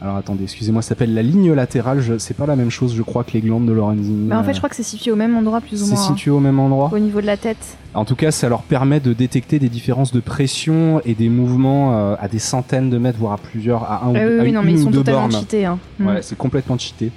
[0.00, 2.00] Euh, alors attendez, excusez-moi, ça s'appelle la ligne latérale.
[2.00, 4.28] Je, c'est pas la même chose, je crois, que les glandes de Lorenzini.
[4.28, 5.92] Bah, en fait, Euh, je crois que c'est situé au même endroit, plus ou c'est
[5.94, 6.00] moins.
[6.02, 6.90] hein, situé au même endroit.
[6.92, 7.76] au niveau de la tête.
[7.94, 11.98] En tout cas, ça leur permet de détecter des différences de pression et des mouvements
[11.98, 14.38] euh, à des centaines de mètres, voire à plusieurs, à un ou Ah deux- oui,
[14.38, 15.32] à oui, une non, mais ils ou sont deux totalement bornes.
[15.32, 15.64] cheatés.
[15.64, 15.78] Hein.
[15.98, 16.06] Mm.
[16.06, 17.10] Ouais, c'est complètement cheaté.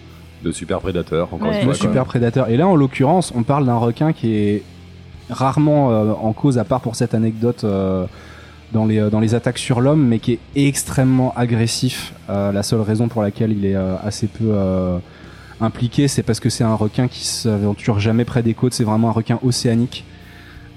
[0.43, 1.57] De super prédateurs, encore Ouais.
[1.57, 1.73] une fois.
[1.73, 1.87] quoi.
[1.87, 2.49] super prédateur.
[2.49, 4.63] Et là, en l'occurrence, on parle d'un requin qui est
[5.29, 8.05] rarement euh, en cause, à part pour cette anecdote euh,
[8.73, 12.13] dans, les, dans les attaques sur l'homme, mais qui est extrêmement agressif.
[12.29, 14.97] Euh, la seule raison pour laquelle il est euh, assez peu euh,
[15.59, 18.73] impliqué, c'est parce que c'est un requin qui s'aventure jamais près des côtes.
[18.73, 20.05] C'est vraiment un requin océanique.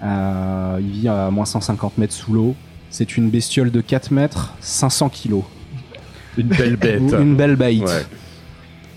[0.03, 2.55] Euh, il vit à moins 150 mètres sous l'eau.
[2.91, 5.43] C'est une bestiole de 4 mètres, 500 kilos.
[6.37, 7.03] Une belle bête.
[7.19, 7.83] Une belle bite.
[7.85, 8.05] Ouais.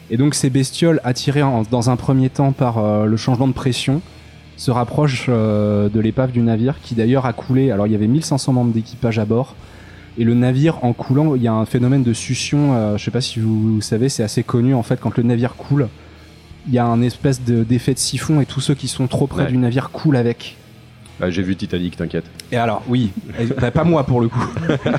[0.09, 3.53] Et donc ces bestioles, attirées en- dans un premier temps par euh, le changement de
[3.53, 4.01] pression,
[4.57, 7.71] se rapprochent euh, de l'épave du navire, qui d'ailleurs a coulé.
[7.71, 9.55] Alors il y avait 1500 membres d'équipage à bord.
[10.19, 12.73] Et le navire, en coulant, il y a un phénomène de succion.
[12.73, 14.99] euh, je sais pas si vous, savez, c'est assez connu en fait.
[14.99, 15.87] Quand le navire coule,
[16.67, 19.27] il y a un espèce de- d'effet de siphon et tous ceux qui sont trop
[19.27, 19.49] près Ouais.
[19.51, 20.57] du navire coulent avec.
[21.21, 22.25] Ah, J'ai vu Titanic, t'inquiète.
[22.51, 23.11] Et alors, oui,
[23.59, 24.47] bah, pas moi pour le coup.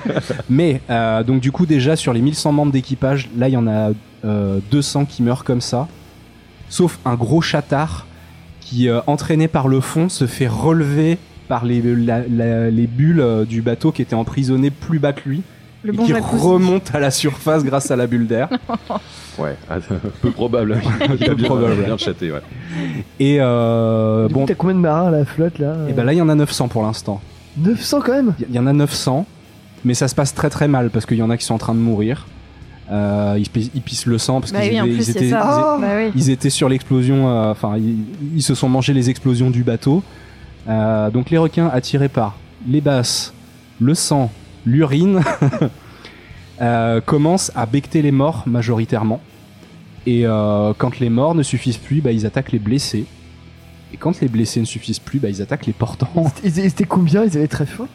[0.50, 3.66] Mais euh, donc du coup déjà sur les 1100 membres d'équipage, là il y en
[3.68, 3.90] a
[4.24, 5.86] euh, 200 qui meurent comme ça,
[6.68, 8.06] sauf un gros chatard
[8.68, 13.20] qui, euh, entraîné par le fond, se fait relever par les, la- la- les bulles
[13.20, 15.42] euh, du bateau qui étaient emprisonnées plus bas que lui,
[15.82, 16.42] Le et bon qui jacuzzi.
[16.42, 18.48] remonte à la surface grâce à la bulle d'air.
[19.38, 19.76] Ouais, ah,
[20.20, 20.80] peu probable.
[21.20, 21.84] Il a Peu bien, probable.
[21.84, 22.40] bien chatté, ouais.
[23.20, 26.16] Et euh, bon, T'as combien de marins à la flotte là et ben là il
[26.16, 27.20] y en a 900 pour l'instant.
[27.56, 28.34] 900 quand même?
[28.48, 29.26] Il y en a 900,
[29.84, 31.58] mais ça se passe très très mal parce qu'il y en a qui sont en
[31.58, 32.26] train de mourir.
[32.90, 35.10] Euh, ils, pi- ils pissent le sang parce Bah qu'ils oui, étaient, plus, ils c'est
[35.10, 35.74] étaient- ça.
[35.76, 36.10] Oh Bah oui.
[36.16, 37.96] ils étaient sur l'explosion, euh, enfin ils,
[38.36, 40.02] ils se sont mangés les explosions du bateau.
[40.68, 42.36] Euh, donc les requins attirés par
[42.66, 43.34] les basses,
[43.78, 44.30] le sang,
[44.64, 45.20] l'urine,
[46.60, 49.20] euh, commencent à becter les morts majoritairement.
[50.06, 53.04] Et euh, quand les morts ne suffisent plus, bah, ils attaquent les blessés.
[53.92, 56.08] Et quand les blessés ne suffisent plus, bah, ils attaquent les portants.
[56.44, 57.24] Ils ils étaient combien?
[57.24, 57.86] Ils avaient très faim?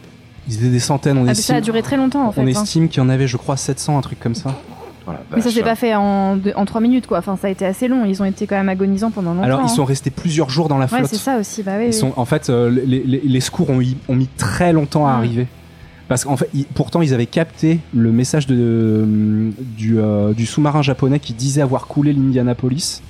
[0.48, 2.42] Ils étaient des centaines, on Ah, ça a estime, duré très longtemps en fait.
[2.42, 2.48] on hein.
[2.50, 4.54] estime qu'il y en avait, je crois, 700, un truc comme ça.
[5.06, 7.18] Voilà, Mais ça s'est pas fait en, deux- en 3 minutes quoi.
[7.18, 8.06] Enfin, ça a été assez long.
[8.06, 9.44] Ils ont été quand même agonisants pendant longtemps.
[9.44, 9.68] Alors ils hein.
[9.68, 11.08] sont restés plusieurs jours dans la Ouais, flotte.
[11.10, 11.62] c'est ça aussi.
[11.64, 11.86] Bah oui.
[11.86, 11.94] Ils oui.
[11.94, 15.48] sont, en fait, euh, les, les- les secours ont, mis très longtemps à arriver.
[16.08, 20.46] Parce qu'en fait, ils- pourtant, ils avaient capté le message de, euh, du, euh, du
[20.46, 23.02] sous-marin japonais qui disait avoir coulé l'Indianapolis.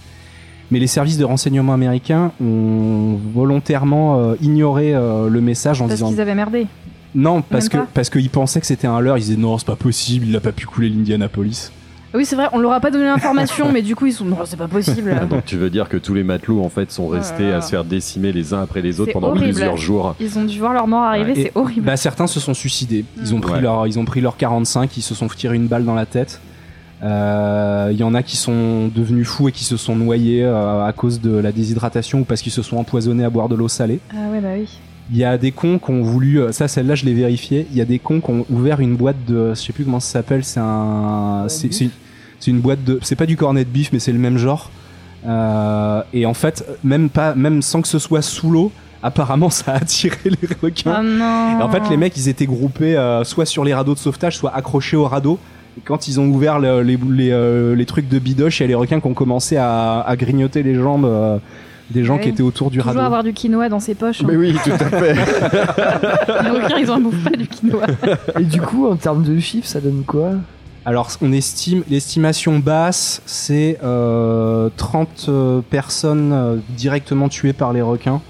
[0.72, 6.10] Mais les services de renseignement américains ont volontairement euh, ignoré le message en Parce disant
[6.10, 6.66] qu'ils avaient merdé.
[7.14, 9.18] non parce Même que pas parce qu'ils pensaient que c'était un leurre.
[9.20, 11.72] Ils disaient non, c'est pas possible, il a pas pu couler l'Indianapolis.
[12.14, 12.48] Oui, c'est vrai.
[12.54, 15.16] On leur a pas donné l'information, mais du coup, ils sont non, c'est pas possible.
[15.20, 17.62] Ah, Donc tu veux dire que tous les matelots en fait sont là restés à
[17.62, 19.46] se faire décimer les uns après les autres pendant horrible.
[19.46, 20.16] plusieurs jours.
[20.20, 21.34] Ils ont dû voir leur mort arriver.
[21.34, 21.44] Ouais.
[21.44, 21.86] C'est horrible.
[21.88, 23.06] Bah, certains se sont suicidés.
[23.20, 23.62] Ils ont pris Ouais.
[23.62, 26.40] leur, ils ont pris leur 45, ils se sont tiré une balle dans la tête.
[27.04, 30.86] Euh, Il y en a qui sont devenus fous et qui se sont noyés euh,
[30.86, 33.68] à cause de la déshydratation ou parce qu'ils se sont empoisonnés à boire de l'eau
[33.68, 34.00] salée.
[34.14, 34.68] Ah ouais, bah oui.
[35.12, 37.78] Il y a des cons qui ont voulu, euh, ça celle-là je l'ai vérifié, il
[37.78, 40.14] y a des cons qui ont ouvert une boîte de, je sais plus comment ça
[40.14, 41.90] s'appelle, c'est un, c'est
[42.44, 44.70] c'est- une boîte de, c'est pas du cornet de bif mais c'est le même genre.
[45.26, 48.72] Euh, et en fait, même pas, même sans que ce soit sous l'eau,
[49.02, 50.94] apparemment ça a attiré les requins.
[50.98, 51.60] Ah non.
[51.60, 54.38] Et en fait, les mecs, ils étaient groupés euh, soit sur les radeaux de sauvetage,
[54.38, 55.40] soit accrochés au radeau.
[55.78, 58.66] Et quand ils ont ouvert le- les, les, euh, les trucs de bidoche, il y
[58.66, 61.38] a les requins qui ont commencé à, à grignoter les jambes euh,
[61.90, 62.22] des gens Ouais.
[62.22, 63.06] qui étaient autour du Toujours radeau.
[63.06, 64.22] avoir du quinoa dans ses poches.
[64.22, 64.26] hein.
[64.28, 65.14] Mais oui, tout à fait.
[66.44, 67.86] Les requins, ils en bouffent pas du quinoa.
[68.40, 70.32] Et du coup, en termes de chiffres, ça donne quoi?
[70.86, 77.82] Alors, on estime, l'estimation basse, c'est euh, 30 euh, personnes euh, directement tuées par les
[77.82, 78.22] requins.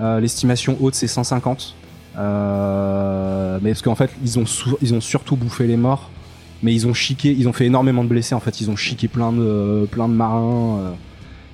[0.00, 1.74] Euh, L'estimation haute, c'est 150.
[2.18, 4.44] Euh, mais parce qu'en fait, ils ont,
[4.82, 6.10] ils ont surtout bouffé les morts,
[6.62, 8.34] mais ils ont chiqué, ils ont fait énormément de blessés.
[8.34, 10.92] En fait, ils ont chiqué plein de, plein de marins.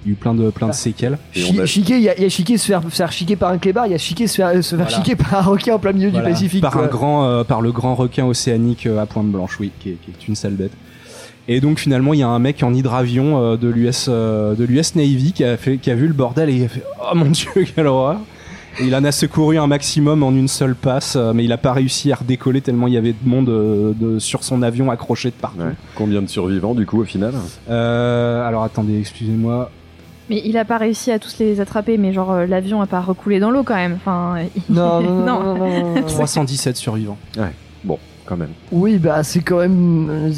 [0.05, 1.19] Il y a eu plein de, plein de séquelles.
[1.35, 3.87] Et on Chi- a- Chiquer, il y a, chiquer se faire, chiquer par un clébard,
[3.87, 4.91] il y a chiquer se faire, se faire Voilà.
[5.03, 6.61] chiquer par un requin en plein milieu Voilà, du Pacifique.
[6.63, 6.85] par quoi.
[6.85, 9.97] un grand euh, par le grand requin océanique euh, à pointe blanche oui qui est,
[10.05, 10.73] qui est une sale bête
[11.49, 14.65] et donc finalement il y a un mec en hydravion euh, de l'US euh, de
[14.65, 17.15] l'US Navy qui a fait qui a vu le bordel et il a fait oh
[17.15, 18.19] mon dieu quelle horreur
[18.81, 21.59] et il en a secouru un maximum en une seule passe euh, mais il a
[21.59, 24.91] pas réussi à redécoller tellement il y avait de monde euh, de, sur son avion
[24.91, 25.75] accroché de partout Ouais.
[25.95, 27.35] Combien de survivants du coup au final?
[27.71, 29.71] Euh, alors attendez excusez-moi
[30.31, 33.01] Mais il a pas réussi à tous les attraper, mais genre euh, l'avion a pas
[33.01, 33.95] recoulé dans l'eau quand même.
[33.97, 35.55] Enfin, il- Non, non, non, Non.
[35.55, 36.07] non, non, non, non.
[36.07, 37.18] 317 survivants
[37.85, 38.53] Bon, quand même.
[38.72, 40.31] Oui, bah c'est quand même.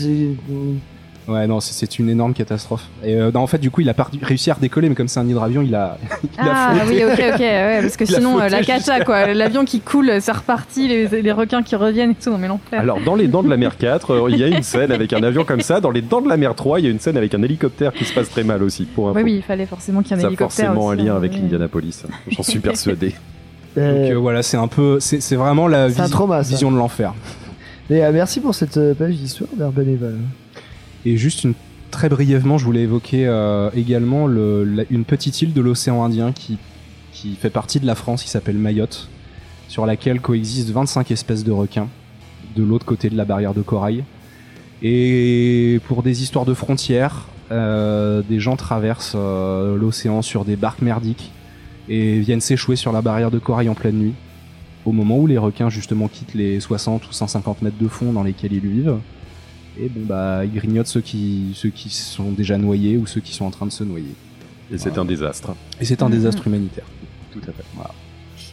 [1.29, 3.95] Ouais non c'est- une énorme catastrophe et euh, non, en fait du coup il a
[4.22, 7.12] réussi à redécoller mais comme c'est un hydravion il a il a Ah oui, ok,
[7.35, 9.33] ok, ouais, parce que Il a sinon, euh, la cata, quoi.
[9.35, 12.81] L'avion qui coule, c'est reparti, les, les requins qui reviennent et tout, non mais l'enfer.
[12.81, 15.12] Alors, dans Les Dents de la Mer 4, euh, il y a une scène avec
[15.12, 15.81] un avion comme ça.
[15.81, 17.93] Dans Les Dents de la Mer 3, il y a une scène avec un hélicoptère
[17.93, 18.85] qui se passe très mal aussi.
[18.85, 19.16] Pour info.
[19.18, 20.66] Oui, oui, il fallait forcément qu'il y ait un Ça a hélicoptère.
[20.66, 22.05] forcément aussi, un lien hein, avec l'Indianapolis.
[22.29, 23.14] J'en suis persuadé.
[23.77, 26.51] Donc euh, voilà, c'est un peu, c'est c'est vraiment la C'est un visi- trauma, ça.
[26.51, 27.14] vision de l'enfer.
[27.91, 30.14] mais, euh, merci pour cette euh, page d'histoire d'Urban Eval.
[31.07, 31.47] Et juste
[31.93, 36.59] très brièvement, je voulais évoquer euh, également une petite île de l'océan Indien qui,
[37.13, 39.09] qui fait partie de la France, qui s'appelle Mayotte,
[39.69, 41.87] sur laquelle coexistent 25 espèces de requins
[42.57, 44.03] de l'autre côté de la barrière de corail.
[44.83, 50.83] Et pour des histoires de frontières, euh, des gens traversent euh, l'océan sur des barques
[50.83, 51.31] merdiques
[51.89, 54.15] et viennent s'échouer sur la barrière de corail en pleine nuit,
[54.85, 58.25] au moment où les requins justement quittent les 60 ou 150 mètres de fond dans
[58.25, 58.97] lesquels ils vivent.
[59.79, 63.35] Et bon bah ils grignotent ceux qui, ceux qui sont déjà noyés ou ceux qui
[63.35, 64.14] sont en train de se noyer.
[64.72, 65.55] Et c'est un désastre.
[65.81, 66.12] Et c'est un Mhm.
[66.12, 66.87] désastre humanitaire.
[67.33, 67.64] Tout à fait.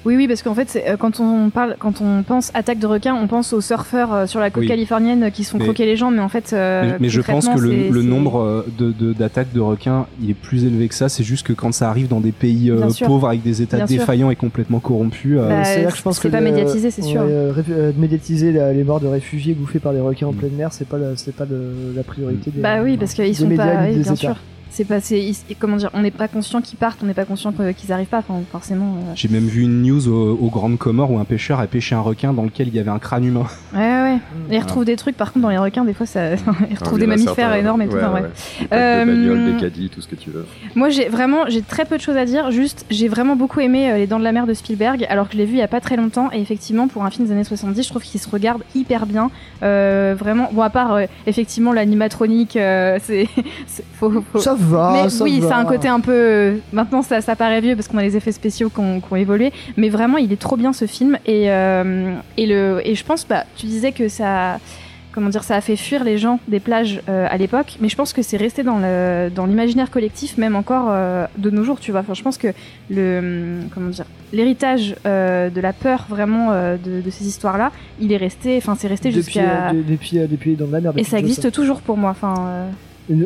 [0.06, 2.88] Oui, oui, parce qu'en fait, c'est, euh, quand on parle, quand on pense attaque de
[2.88, 4.68] requins, on pense aux surfeurs euh, sur la côte Oui.
[4.68, 7.22] californienne qui se font Mais- croquer les gens, mais en fait, euh, mais mais je
[7.22, 10.34] pense que le, c'est- le c'est- nombre euh, de- de- d'attaques de, requins il est
[10.34, 11.08] plus élevé que ça.
[11.08, 13.88] C'est juste que quand ça arrive dans des pays euh, pauvres avec des états Bien
[13.88, 13.98] sûr.
[14.00, 17.02] défaillants et complètement corrompus, euh, Bah, C'est-à-dire que je pense c'est que pas médiatisé, c'est
[17.02, 17.22] sûr.
[17.22, 20.38] ouais, médiatiser la- les morts de réfugiés bouffés par des requins en Mm.
[20.38, 22.60] pleine mer, c'est pas, la- c'est pas le- la priorité des.
[22.62, 24.36] Bah oui, parce qu'ils sont médias pas, bien sûr.
[24.76, 27.26] C'est pas, c'est, ils- comment dire, on n'est pas conscient qu'ils partent, on n'est pas
[27.26, 28.96] conscient qu'ils arrivent pas, enfin, forcément.
[28.98, 29.12] euh.
[29.14, 32.00] j'ai même vu une news au, au Grandes Comores où un pêcheur a pêché un
[32.00, 33.46] requin dans lequel il y avait un crâne humain.
[33.76, 34.18] Ouais, ouais, ouais.
[34.50, 36.58] Et ils retrouvent des trucs, par contre, dans les requins, des fois, ça, ils retrouvent
[36.82, 37.94] Ah, il y des mammifères certains, énormes et tout.
[37.98, 38.22] ouais, enfin, ouais.
[38.62, 40.48] Des plaques de Euh, des caddies, tout ce que tu veux.
[40.74, 42.50] Moi, j'ai vraiment, j'ai très peu de choses à dire.
[42.50, 45.34] Juste, j'ai vraiment beaucoup aimé euh, Les Dents de la Mer de Spielberg, alors que
[45.34, 46.32] je l'ai vu il y a pas très longtemps.
[46.34, 49.30] Et effectivement, pour un film des années 70, je trouve qu'il se regarde hyper bien.
[49.62, 53.28] Euh, vraiment, bon, à part euh, effectivement l'animatronique, euh, c'est,
[53.68, 55.48] c'est- faut, faut- Ça va, mais ça oui, va.
[55.48, 56.12] c'est un côté un peu.
[56.12, 59.12] euh, Maintenant, ça, ça paraît vieux parce qu'on a les effets spéciaux qui ont, qui
[59.12, 59.52] ont évolué.
[59.78, 61.18] Mais vraiment, il est trop bien ce film.
[61.26, 64.60] Et, euh, et, le, et je pense, bah, tu disais que ça.
[65.16, 67.96] Comment dire, ça a fait fuir les gens des plages euh, à l'époque, mais je
[67.96, 71.80] pense que c'est resté dans le dans l'imaginaire collectif, même encore euh, de nos jours,
[71.80, 72.00] tu vois.
[72.00, 72.48] Enfin, je pense que
[72.90, 77.72] le hum, comment dire, l'héritage euh, de la peur vraiment euh, de, de ces histoires-là,
[78.02, 80.94] il est resté, enfin, c'est resté depuis, jusqu'à euh, de- depuis, depuis dans la mer.
[80.98, 82.10] et ça existe toujours pour moi.
[82.10, 82.34] Enfin,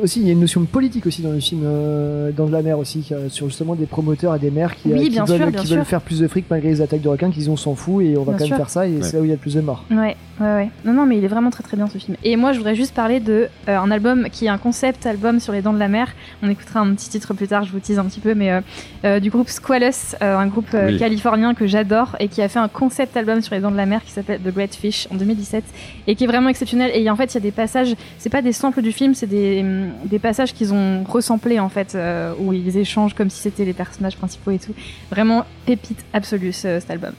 [0.01, 2.61] Aussi, il y a une notion politique aussi dans le film euh, Dans de la
[2.63, 5.25] mer aussi, euh, sur justement des promoteurs et des maires qui, Oui, euh, qui bien
[5.25, 7.49] veulent, sûr, qui veulent faire plus de fric malgré les attaques de requins, qu'ils disent
[7.49, 8.53] on s'en fout et on va Bien quand sûr.
[8.55, 9.03] même faire ça et Ouais.
[9.03, 9.85] c'est là où il y a le plus de morts.
[9.91, 10.69] Ouais, ouais, ouais.
[10.83, 12.17] Non, non, mais il est vraiment très très bien ce film.
[12.23, 15.39] Et moi, je voudrais juste parler de euh, un album qui est un concept album
[15.39, 16.07] sur les dents de la mer.
[16.41, 18.61] On écoutera un petit titre plus tard, je vous tease un petit peu, mais euh,
[19.05, 20.97] euh, du groupe Squalus, euh, un groupe euh, Oui.
[20.97, 23.85] californien que j'adore et qui a fait un concept album sur les dents de la
[23.85, 25.63] mer qui s'appelle The Great Fish en 2017
[26.07, 26.89] et qui est vraiment exceptionnel.
[26.95, 29.27] Et en fait, il y a des passages, c'est pas des samples du film, c'est
[29.27, 29.63] des,
[30.05, 33.73] des passages qu'ils ont resamplés en fait, euh, où ils échangent comme si c'était les
[33.73, 34.73] personnages principaux et tout.
[35.11, 37.13] Vraiment pépite absolue ce- cet album.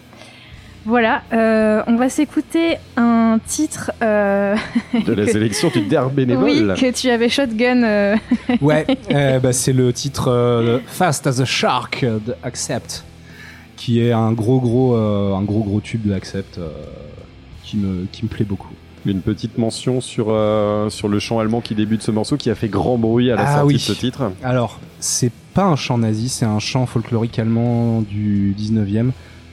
[0.85, 4.55] Voilà, euh, on va s'écouter un titre euh,
[5.07, 6.75] De la que- sélection du Der oui, bénévole.
[6.81, 7.83] que tu avais shotgun.
[7.83, 8.17] euh,
[8.63, 13.05] Ouais, euh, bah, c'est le titre euh, Fast as a Shark de Accept,
[13.77, 16.69] qui est un gros gros euh, un gros gros tube de Accept euh,
[17.65, 18.73] qui me qui me plaît beaucoup.
[19.07, 22.55] Une petite mention sur, euh, sur le chant allemand qui débute ce morceau qui a
[22.55, 23.75] fait grand bruit à la Ah sortie oui.
[23.75, 24.31] de ce titre.
[24.43, 29.11] Alors, c'est pas un chant nazi, c'est un chant folklorique allemand du 19e.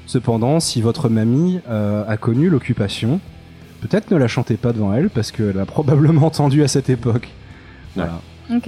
[0.07, 3.19] Cependant, si votre mamie euh, a connu l'occupation,
[3.81, 7.29] peut-être ne la chantez pas devant elle parce qu'elle a probablement entendu à cette époque.
[7.95, 8.19] Voilà.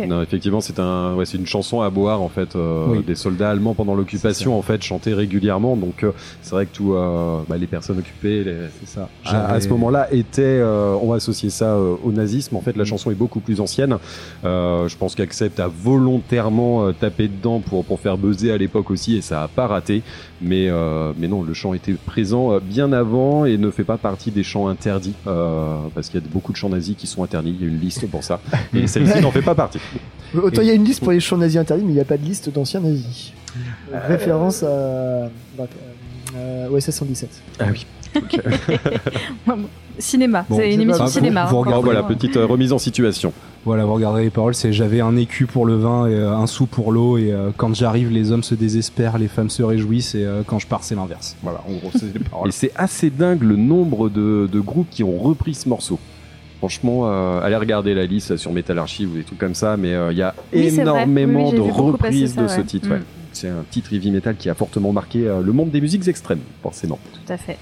[0.08, 2.56] Non, effectivement, c'est un, ouais, c'est une chanson à boire en fait.
[2.56, 3.04] euh, Oui.
[3.04, 5.76] Des soldats allemands pendant l'occupation en fait chantaient régulièrement.
[5.76, 6.12] Donc euh,
[6.42, 9.10] c'est vrai que tout, euh, bah, les personnes occupées, les- C'est ça.
[9.26, 12.56] à, à ce moment-là étaient, euh, on va associer ça euh, au nazisme.
[12.56, 12.88] En fait, la Mm.
[12.88, 13.98] chanson est beaucoup plus ancienne.
[14.46, 18.90] Euh, je pense qu'Accept a volontairement euh, tapé dedans pour pour faire buzzer à l'époque
[18.92, 20.02] aussi, et ça a pas raté.
[20.42, 23.98] Mais euh, mais non, le chant était présent euh, bien avant et ne fait pas
[23.98, 27.24] partie des chants interdits euh, parce qu'il y a beaucoup de chants nazis qui sont
[27.24, 27.56] interdits.
[27.60, 28.40] Il y a une liste pour ça,
[28.74, 29.80] et celle-ci n'en fait pas partie.
[30.36, 32.06] Autant il y a une liste pour les chants nazis interdits, mais il n'y a
[32.06, 33.34] pas de liste d'anciens nazis.
[33.92, 35.30] Référence à.
[35.58, 35.66] bah,
[36.36, 37.30] euh, OSS 117.
[37.60, 37.86] Ah oui.
[40.00, 41.46] Cinéma, Bon, c'est une émission pas- cinéma.
[41.46, 43.34] vous hein, regardez- voilà, petite euh, remise en situation.
[43.66, 46.46] Voilà, vous regarderez les paroles, c'est j'avais un écu pour le vin et euh, un
[46.46, 50.14] sou pour l'eau et euh, quand j'arrive les hommes se désespèrent, les femmes se réjouissent
[50.14, 51.36] et euh, quand je pars c'est l'inverse.
[51.42, 52.50] Voilà, en gros c'est les paroles.
[52.50, 55.98] Et c'est assez dingue le nombre de, de groupes qui ont repris ce morceau.
[56.60, 59.94] Franchement, euh, allez regarder la liste sur Metal Archive ou des trucs comme ça, mais
[59.94, 62.64] euh, il y a Oui, énormément Oui, oui, j'ai de reprises ça, de ce ouais.
[62.66, 62.88] titre.
[62.88, 62.92] Mm.
[62.92, 63.02] ouais.
[63.34, 66.40] C'est un titre heavy metal qui a fortement marqué euh, le monde des musiques extrêmes,
[66.64, 66.98] forcément.
[67.26, 67.58] Tout à fait.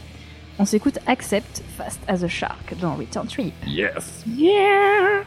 [0.58, 3.54] On s'écoute Accept Fast as a Shark dans Return Trip.
[3.68, 5.24] Yes Yeah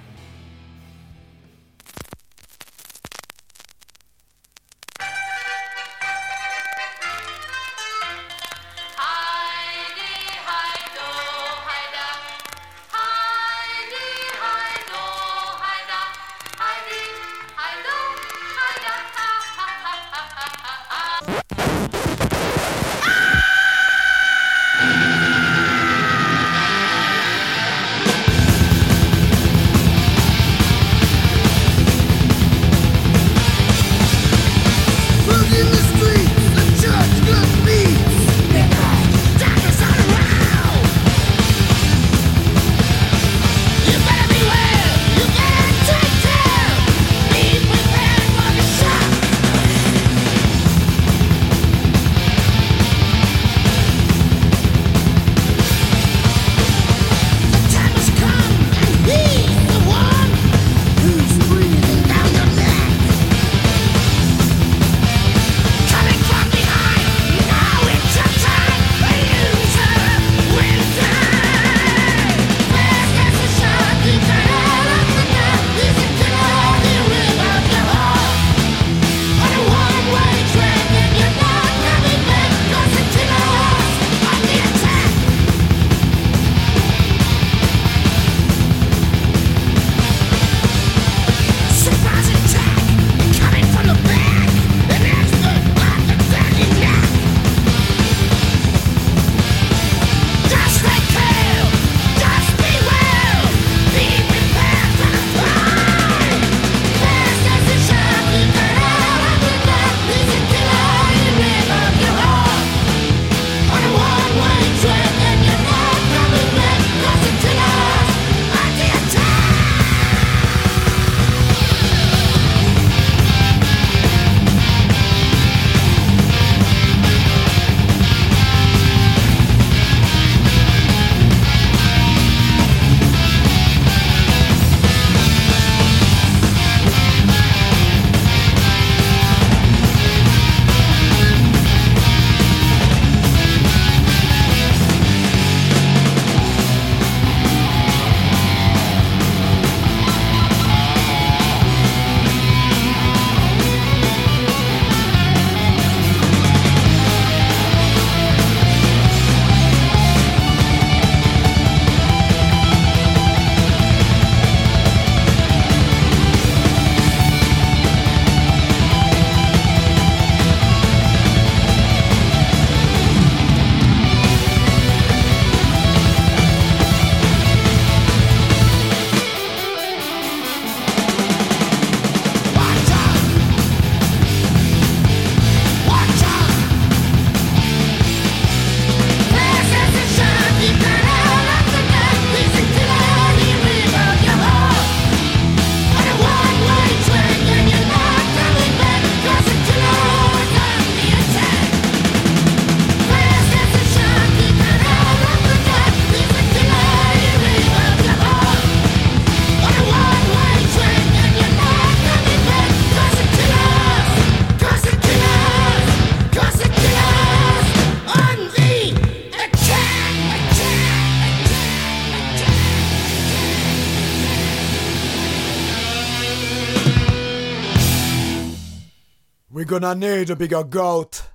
[229.81, 231.28] gonna need a bigger goat.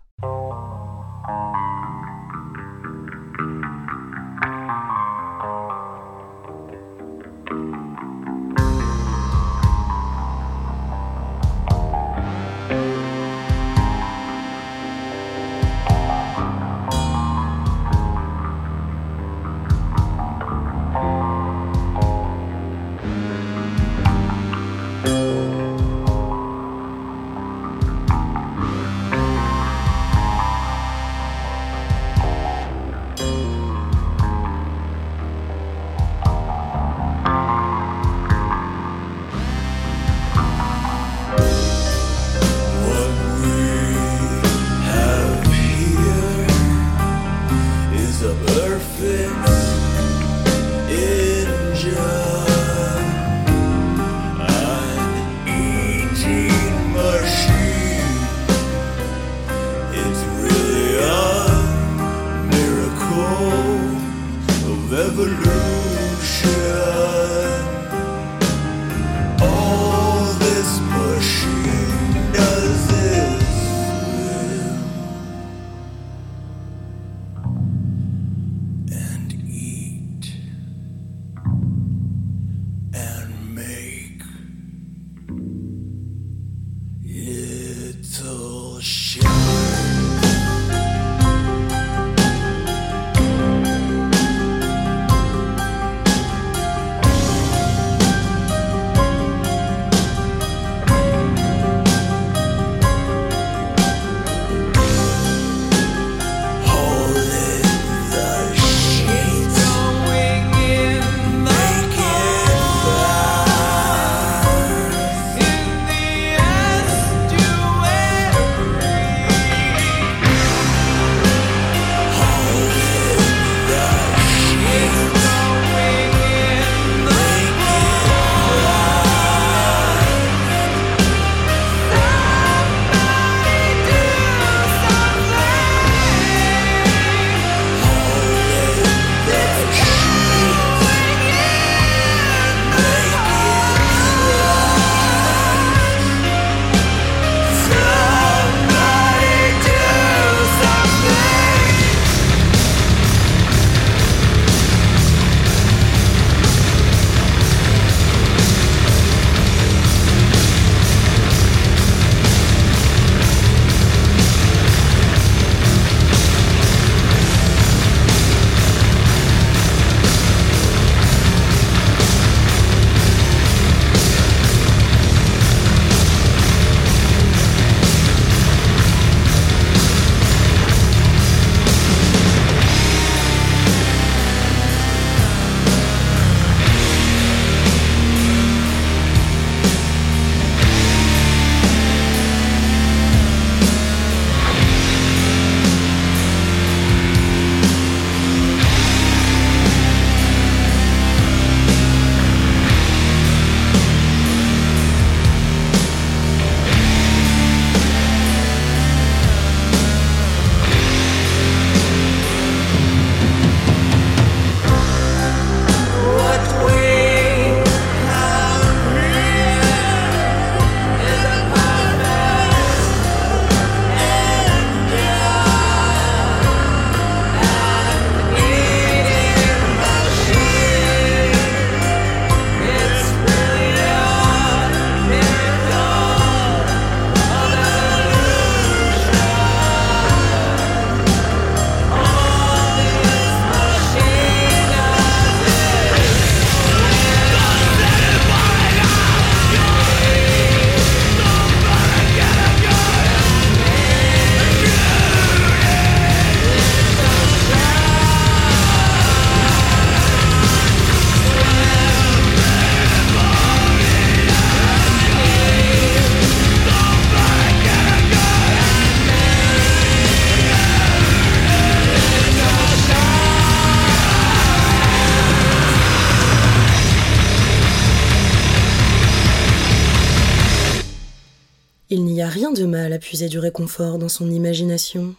[283.30, 285.16] du réconfort dans son imagination.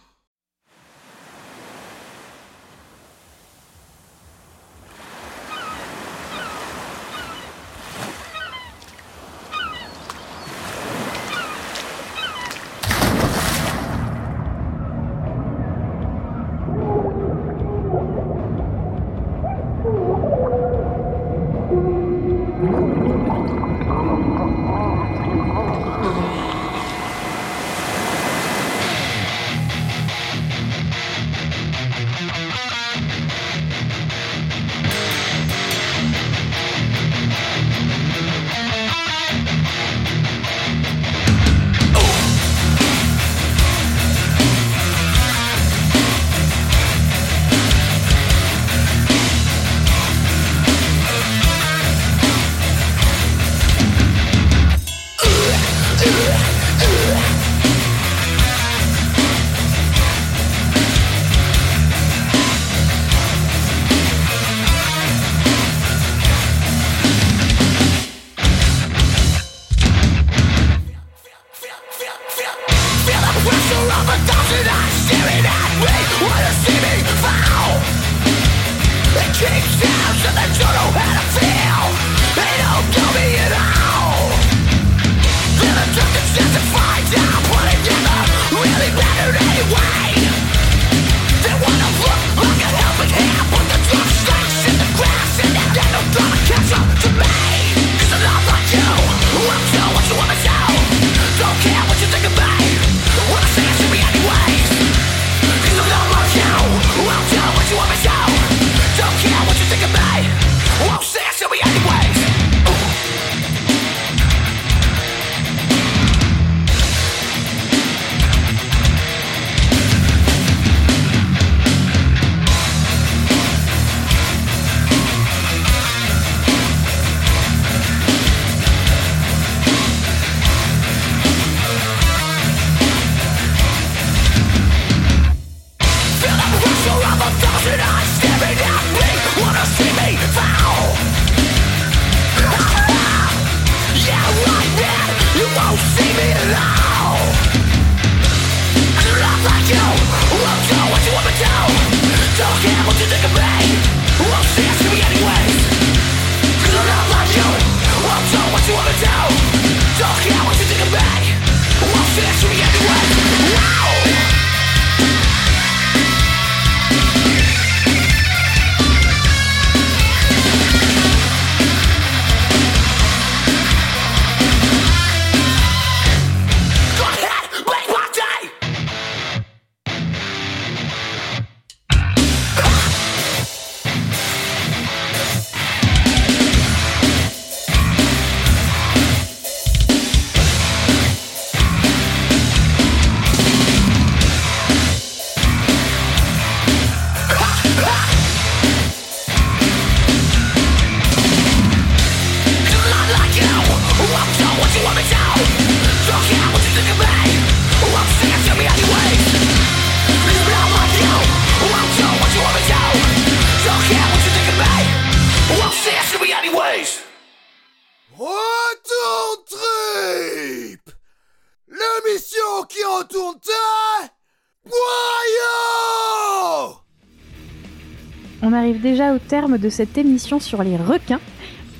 [229.57, 231.19] De cette émission sur les requins.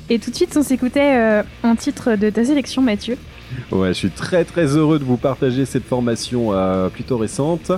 [0.10, 3.18] Et tout de suite, on s'écoutait euh, un titre de ta sélection, Mathieu.
[3.72, 7.72] Ouais, je suis très très heureux de vous partager cette formation euh, plutôt récente.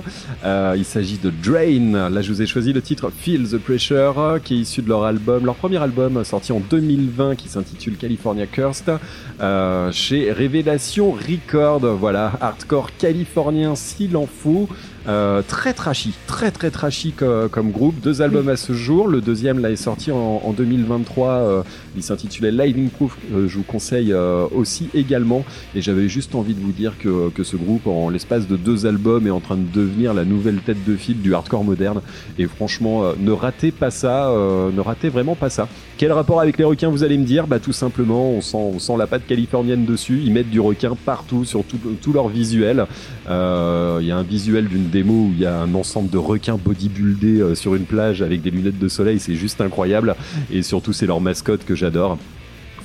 [0.44, 2.10] Euh, il s'agit de Drain.
[2.10, 5.04] Là, je vous ai choisi le titre Feel the Pressure, qui est issu de leur
[5.04, 8.98] album, leur premier album euh, sorti en 2020, qui s'intitule California Cursed,
[9.92, 11.80] chez Révélation Record.
[11.80, 14.68] Voilà, hardcore californien s'il en faut.
[15.06, 17.94] Euh, très trashy, très très trashy co- comme groupe.
[18.02, 19.08] Deux albums à ce jour.
[19.08, 21.28] Le deuxième là est sorti en, en 2023.
[21.28, 21.62] euh,
[21.96, 23.16] il s'intitulait Lightning Proof.
[23.32, 25.44] Euh, je vous conseille euh, aussi également.
[25.74, 28.84] Et j'avais juste envie de vous dire que, que ce groupe, en l'espace de deux
[28.86, 32.00] albums, est en train de devenir la nouvelle tête de file du hardcore moderne.
[32.38, 34.28] Et franchement, euh, ne ratez pas ça.
[34.30, 35.68] euh, ne ratez vraiment pas ça.
[35.96, 37.46] Quel rapport avec les requins, vous allez me dire?
[37.46, 40.20] Bah tout simplement, on sent, on sent la patte californienne dessus.
[40.24, 42.84] Ils mettent du requin partout sur tout, tout leur visuel.
[43.28, 46.18] Euh, Il y a un visuel d'une démo où il y a un ensemble de
[46.18, 49.20] requins bodybuildés euh, sur une plage avec des lunettes de soleil.
[49.20, 50.16] C'est juste incroyable.
[50.50, 52.18] Et surtout, c'est leur mascotte que j'adore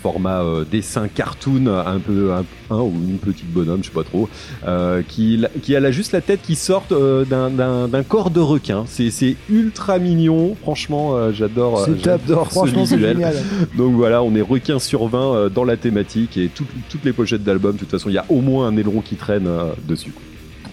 [0.01, 4.03] format euh, dessin cartoon un peu un, un ou une petite bonhomme je sais pas
[4.03, 4.27] trop
[4.67, 8.83] euh, qui, qui a là juste la tête qui sort euh, d'un- corps de requin
[8.85, 13.35] c'est c'est ultra mignon franchement j'adore j'adore ce Franchement, c'est visuel génial.
[13.77, 17.13] donc voilà, on est requin sur 20 euh, dans la thématique et tout- toutes les
[17.13, 19.47] pochettes d'albums, de toute façon, il y a au moins un aileron qui traîne
[19.87, 20.11] dessus.
[20.11, 20.21] quoi.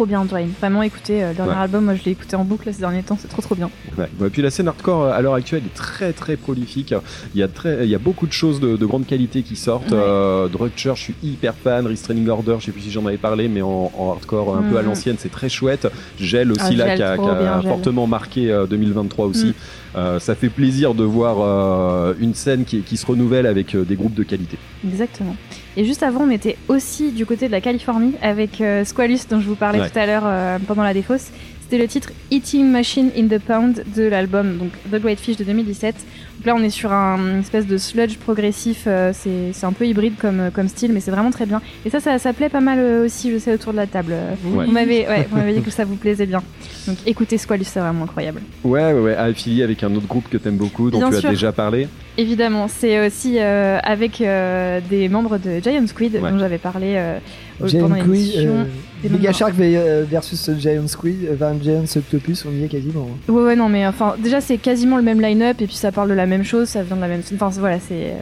[0.01, 0.51] Trop bien, Dwayne.
[0.59, 1.59] Vraiment, écoutez, euh, le dernier Ouais.
[1.59, 3.68] album, moi je l'ai écouté en boucle ces derniers temps, c'est trop trop bien.
[3.98, 4.09] Ouais.
[4.18, 6.94] Ouais, puis la scène hardcore euh, à l'heure actuelle est très très prolifique.
[7.35, 9.56] Il y a, très, il y a beaucoup de choses de, de grande qualité qui
[9.56, 9.90] sortent.
[9.90, 9.98] Ouais.
[10.01, 11.86] Euh, je suis hyper fan.
[11.86, 14.78] Restraining Order, je sais plus si j'en avais parlé, mais en, en hardcore un peu
[14.78, 14.89] à Mhm.
[14.89, 15.86] l'ancienne, c'est très chouette.
[16.18, 19.48] Gel aussi Ah, là qui a, fortement marqué euh, 2023 aussi.
[19.48, 19.55] Mhm.
[19.96, 23.84] Euh, ça fait plaisir de voir euh, une scène qui, qui se renouvelle avec euh,
[23.84, 24.56] des groupes de qualité.
[24.86, 25.34] Exactement.
[25.76, 29.40] Et juste avant, on était aussi du côté de la Californie avec euh, Squalus, dont
[29.40, 29.90] je vous parlais Ouais.
[29.90, 31.30] tout à l'heure euh, pendant la défausse.
[31.62, 35.44] C'était le titre Eating Machine in the Pound de l'album, donc The Great Fish de
[35.44, 35.94] 2017.
[36.40, 38.84] Donc là, on est sur un une espèce de sludge progressif.
[38.86, 41.60] euh, c'est un peu hybride comme, comme style, mais c'est vraiment très bien.
[41.84, 44.12] Et ça, ça, ça plaît pas mal euh, aussi, je sais, autour de la table.
[44.14, 44.64] Euh, Ouais.
[44.64, 46.42] Vous m'avez ouais, dit que ça vous plaisait bien.
[46.86, 48.40] Donc écoutez Squalus, c'est vraiment incroyable.
[48.64, 51.28] Ouais, ouais, ouais, affilié avec un autre groupe que t'aimes beaucoup, dont Bien tu sûr.
[51.28, 51.88] as déjà parlé.
[52.16, 56.30] Évidemment, c'est aussi euh, avec euh, des membres de Giant Squid Ouais.
[56.30, 57.18] dont j'avais parlé euh,
[57.58, 58.66] pendant l'émission.
[59.05, 63.09] Euh, Mega Shark euh, versus Giant Squid, euh, enfin Giant Octopus, on y est quasiment.
[63.10, 63.32] hein.
[63.32, 66.09] Ouais, ouais, non, mais enfin, déjà, c'est quasiment le même line-up et puis ça parle
[66.09, 67.22] de la même chose, ça vient de la même.
[67.35, 68.14] Enfin, voilà, c'est.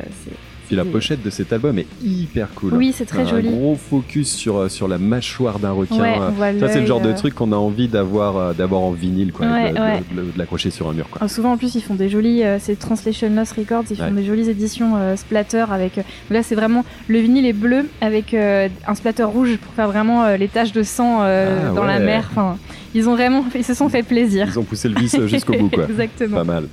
[0.68, 2.74] Euh, Puis la pochette de cet album est hyper cool.
[2.74, 3.48] Oui, c'est très un joli.
[3.48, 6.00] gros focus sur, euh, sur la mâchoire d'un requin.
[6.00, 7.14] Ouais, Euh, Ça, c'est le genre de euh.
[7.14, 10.02] truc qu'on a envie d'avoir euh, d'avoir en vinyle, quoi, Ouais, de, de- ouais.
[10.12, 11.08] de- de l'accrocher sur un mur.
[11.10, 11.26] Quoi.
[11.28, 14.24] Souvent en plus ils font des jolies, euh, c'est Translation Lost Records, ils font des
[14.24, 15.98] jolies éditions euh, splatter avec.
[15.98, 19.88] euh, là c'est vraiment le vinyle est bleu avec euh, un splatter rouge pour faire
[19.88, 22.28] vraiment euh, les taches de sang euh, Ah, dans la mer.
[22.30, 22.56] Enfin,
[22.94, 24.46] ils ont vraiment, ils se sont fait plaisir.
[24.50, 25.84] Ils ont poussé le vis euh, jusqu'au bout, quoi.
[25.88, 26.36] Exactement.
[26.38, 26.64] Pas mal.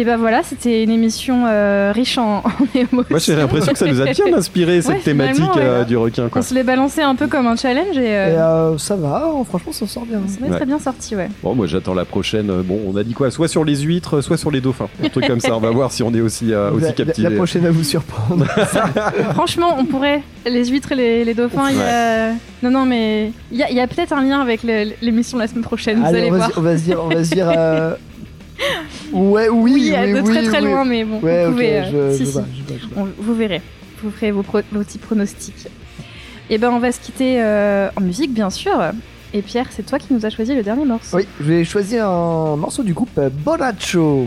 [0.00, 2.44] Et ben voilà, c'était une émission euh, riche en, en
[2.74, 3.04] émotions.
[3.10, 5.84] Moi, j'ai l'impression que ça nous a bien inspiré cette Ouais, thématique euh, ouais.
[5.84, 6.40] du requin, quoi.
[6.40, 9.26] On se l'est balancé un peu comme un challenge et, euh, Et euh, ça va,
[9.26, 10.20] hein, franchement, ça sort bien.
[10.20, 10.56] est Ouais.
[10.56, 11.28] très bien sorti, ouais.
[11.42, 12.46] Bon, moi, j'attends la prochaine.
[12.62, 13.30] Bon, on a dit quoi?
[13.30, 14.88] Soit sur les huîtres, soit sur les dauphins.
[15.04, 15.54] Un truc comme ça.
[15.54, 17.28] On va voir si on est aussi, euh, aussi la- captivé.
[17.28, 18.46] la prochaine va vous surprendre.
[19.34, 20.22] Franchement, on pourrait.
[20.46, 22.30] Les huîtres et les, les dauphins, il y a.
[22.62, 25.98] Non, non, mais il y a, peut-être un lien avec l'émission de la semaine prochaine,
[25.98, 26.50] vous Allez, on, va voir.
[26.56, 27.50] on va se dire, on va se dire.
[29.12, 30.68] Ouais, oui, Oui, oui, de oui, très très oui.
[30.70, 31.78] loin, mais bon, Ouais, vous pouvez.
[31.78, 32.38] euh, je si, je.
[32.96, 33.62] On- vous verrez.
[34.02, 35.66] Vous ferez vos, pro- vos petits pronostics.
[36.48, 38.72] Et ben, on va se quitter euh, en musique, bien sûr.
[39.32, 41.18] Et Pierre, c'est toi qui nous as choisi le dernier morceau.
[41.18, 44.26] Oui, je vais choisir un morceau du groupe Bonacho.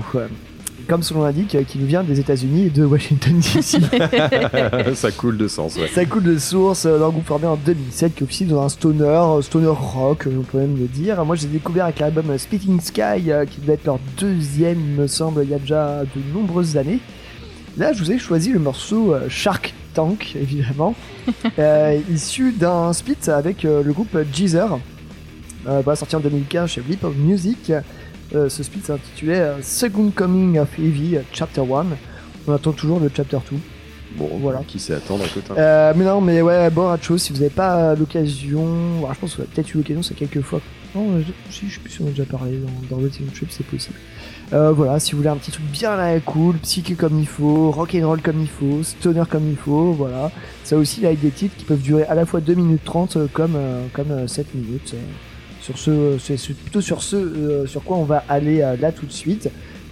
[0.93, 3.79] Comme son nom l'indique, qui nous vient des États-Unis et de Washington DC.
[4.95, 5.87] ça coule de sens, ouais.
[5.87, 9.03] Ça coule de source euh, d'un groupe formé en 2007 qui officie dans un stoner,
[9.05, 11.25] euh, stoner rock, euh, on peut même le dire.
[11.25, 15.01] Moi, j'ai découvert avec l'album euh, Speaking Sky, euh, qui devait être leur deuxième, il
[15.01, 16.99] me semble, il y a déjà de nombreuses années.
[17.75, 20.93] Là, je vous ai choisi le morceau euh, Shark Tank, évidemment,
[21.57, 24.77] euh, issu d'un split avec euh, le groupe Jeezer,
[25.67, 27.71] euh, bah, sorti en 2015 chez Leap of Music.
[28.35, 31.85] Euh, ce split s'intitulait euh, Second Coming of Evie, euh, Chapter 1.
[32.47, 33.57] On attend toujours le Chapter 2.
[34.17, 34.61] Bon, voilà.
[34.67, 35.43] Qui sait attendre, écoute.
[35.51, 35.55] hein.
[35.57, 39.41] Euh, mais non, mais ouais, Boracho, si vous n'avez pas l'occasion, je pense que vous
[39.43, 40.61] avez peut-être eu l'occasion, c'est quelques fois.
[40.95, 43.25] Non, je, si, je sais plus si on a déjà parlé dans, dans le Team
[43.33, 43.95] Trip, c'est possible.
[44.51, 47.71] Euh, voilà, si vous voulez un petit truc bien là, cool, psyché comme il faut,
[47.71, 50.29] rock and roll comme il faut, stoner comme il faut, voilà.
[50.63, 53.27] Ça aussi avec des titres qui peuvent durer à la fois 2 minutes 30 euh,
[53.33, 54.93] comme, euh, comme euh, 7 minutes.
[55.63, 55.73] Euh.
[55.73, 58.91] Sur ce, c'est c'est plutôt sur ce euh, sur quoi on va aller euh, là
[58.91, 59.49] tout de suite.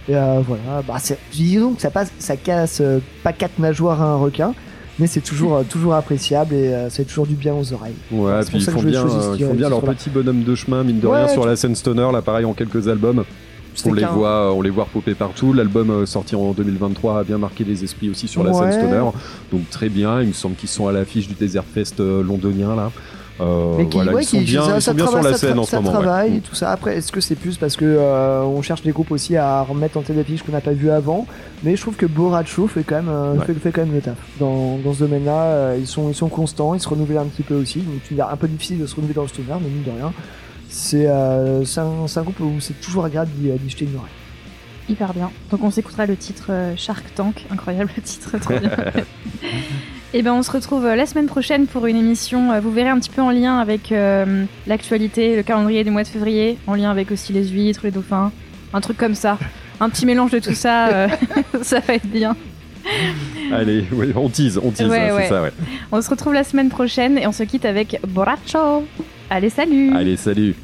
[0.10, 0.98] Et, euh, voilà, bah,
[1.32, 4.54] disons que ça passe, ça casse euh, pas quatre nageoires à un requin,
[5.00, 7.94] mais c'est toujours euh, toujours appréciable et euh, c'est toujours du bien aux oreilles.
[8.12, 11.00] Ouais, puis ils font bien, euh, ils font bien leur petit bonhomme de chemin, mine
[11.00, 13.24] de Ouais, rien, sur la scène stoner, là pareil en quelques albums.
[13.86, 15.54] On les, voit, on les voit popper partout.
[15.54, 18.70] L'album euh, sorti en 2023 a bien marqué les esprits aussi sur la Ouais.
[18.70, 19.10] scène stoner.
[19.52, 22.76] Donc très bien, il me semble qu'ils sont à l'affiche du Desert Fest euh, londonien
[22.76, 22.92] là.
[23.40, 25.12] Euh, Mais qui, voilà, ouais, ils sont qui- bien, ça, ils ça sont bien sur
[25.14, 25.90] travaille- la ça scène tra- en ce ça moment.
[25.98, 26.04] ouais.
[26.04, 26.36] travaille Mm.
[26.36, 26.72] et tout ça.
[26.72, 29.98] Après, est-ce que c'est plus parce que euh, on cherche des groupes aussi à remettre
[29.98, 31.26] en tête d'affiche qu'on n'a pas vu avant?
[31.64, 33.46] Mais je trouve que Boracho fait quand même euh, Ouais.
[33.46, 34.18] fait, fait quand même le taf.
[34.40, 37.44] Dans, dans ce domaine-là, euh, ils sont ils sont constants, ils se renouvellent un petit
[37.44, 37.80] peu aussi.
[37.80, 39.92] Donc tu me un peu difficile de se renouveler dans le stoner, mais mine de
[39.92, 40.14] rien,
[40.70, 41.86] c'est euh, c'est un,
[42.16, 44.12] un groupe où c'est toujours agréable d'y d'y jeter une oreille.
[44.90, 45.32] Hyper bien.
[45.50, 48.70] Donc on s'écoutera le titre Shark Tank, incroyable titre, trop bien.
[50.14, 52.52] Et ben on se retrouve euh, la semaine prochaine pour une émission.
[52.52, 56.04] euh, Vous verrez un petit peu en lien avec euh, l'actualité, le calendrier du mois
[56.04, 58.32] de février, en lien avec aussi les huîtres, les dauphins,
[58.74, 59.38] un truc comme ça.
[59.80, 61.08] Un petit mélange de tout ça, euh,
[61.62, 62.36] ça va être bien.
[63.54, 65.24] Allez, ouais, on tease, on tease, Ouais, hein, ouais.
[65.24, 65.52] c'est ça, ouais.
[65.92, 68.86] On se retrouve la semaine prochaine et on se quitte avec Borracho.
[69.30, 70.56] Allez, salut Allez, salut.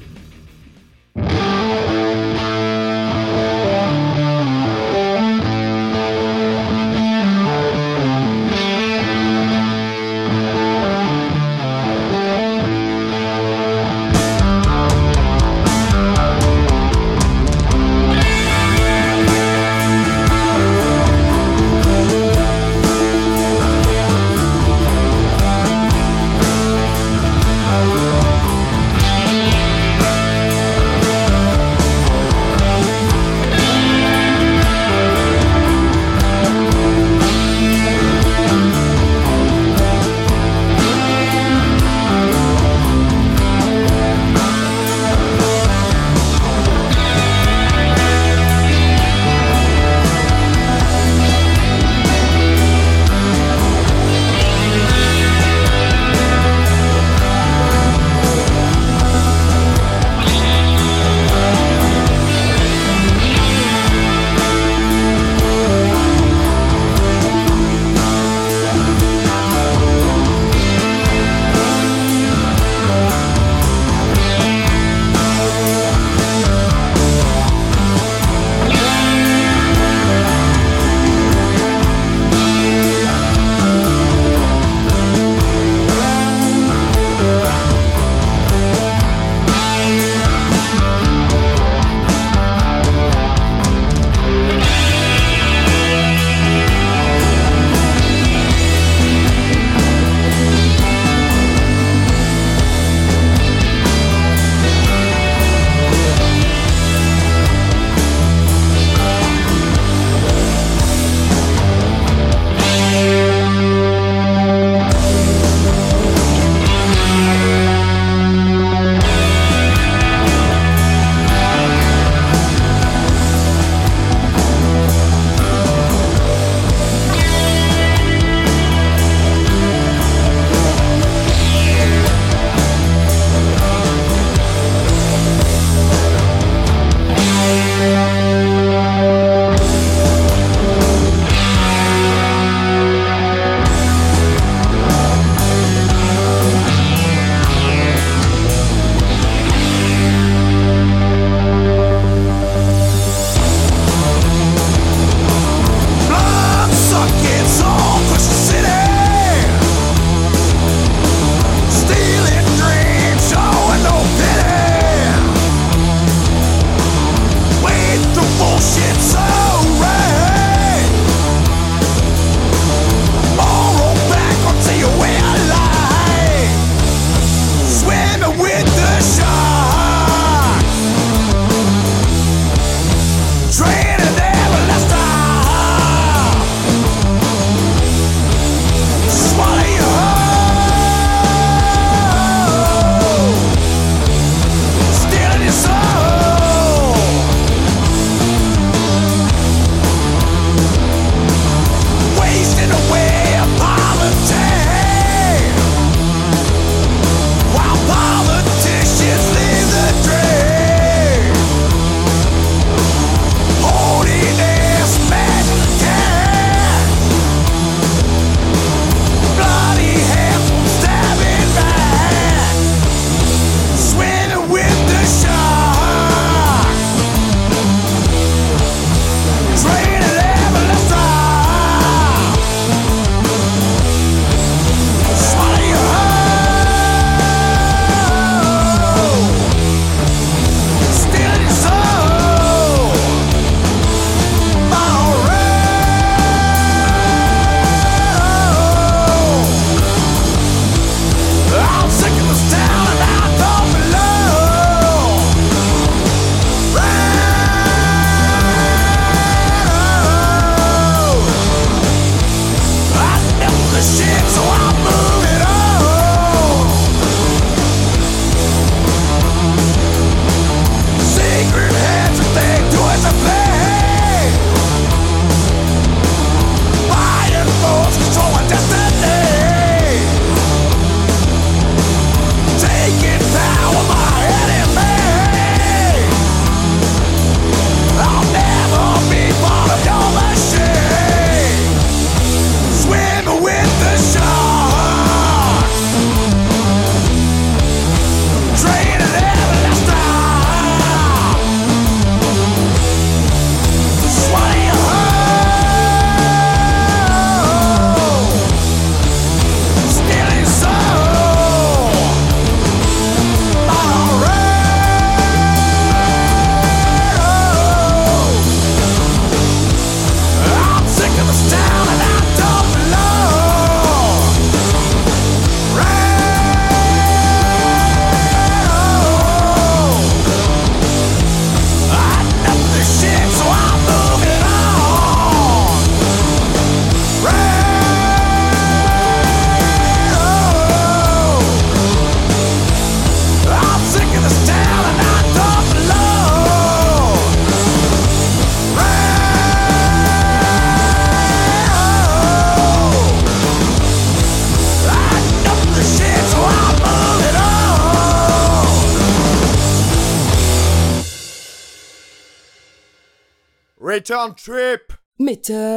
[364.09, 364.93] Return Trip.
[365.19, 365.76] Metal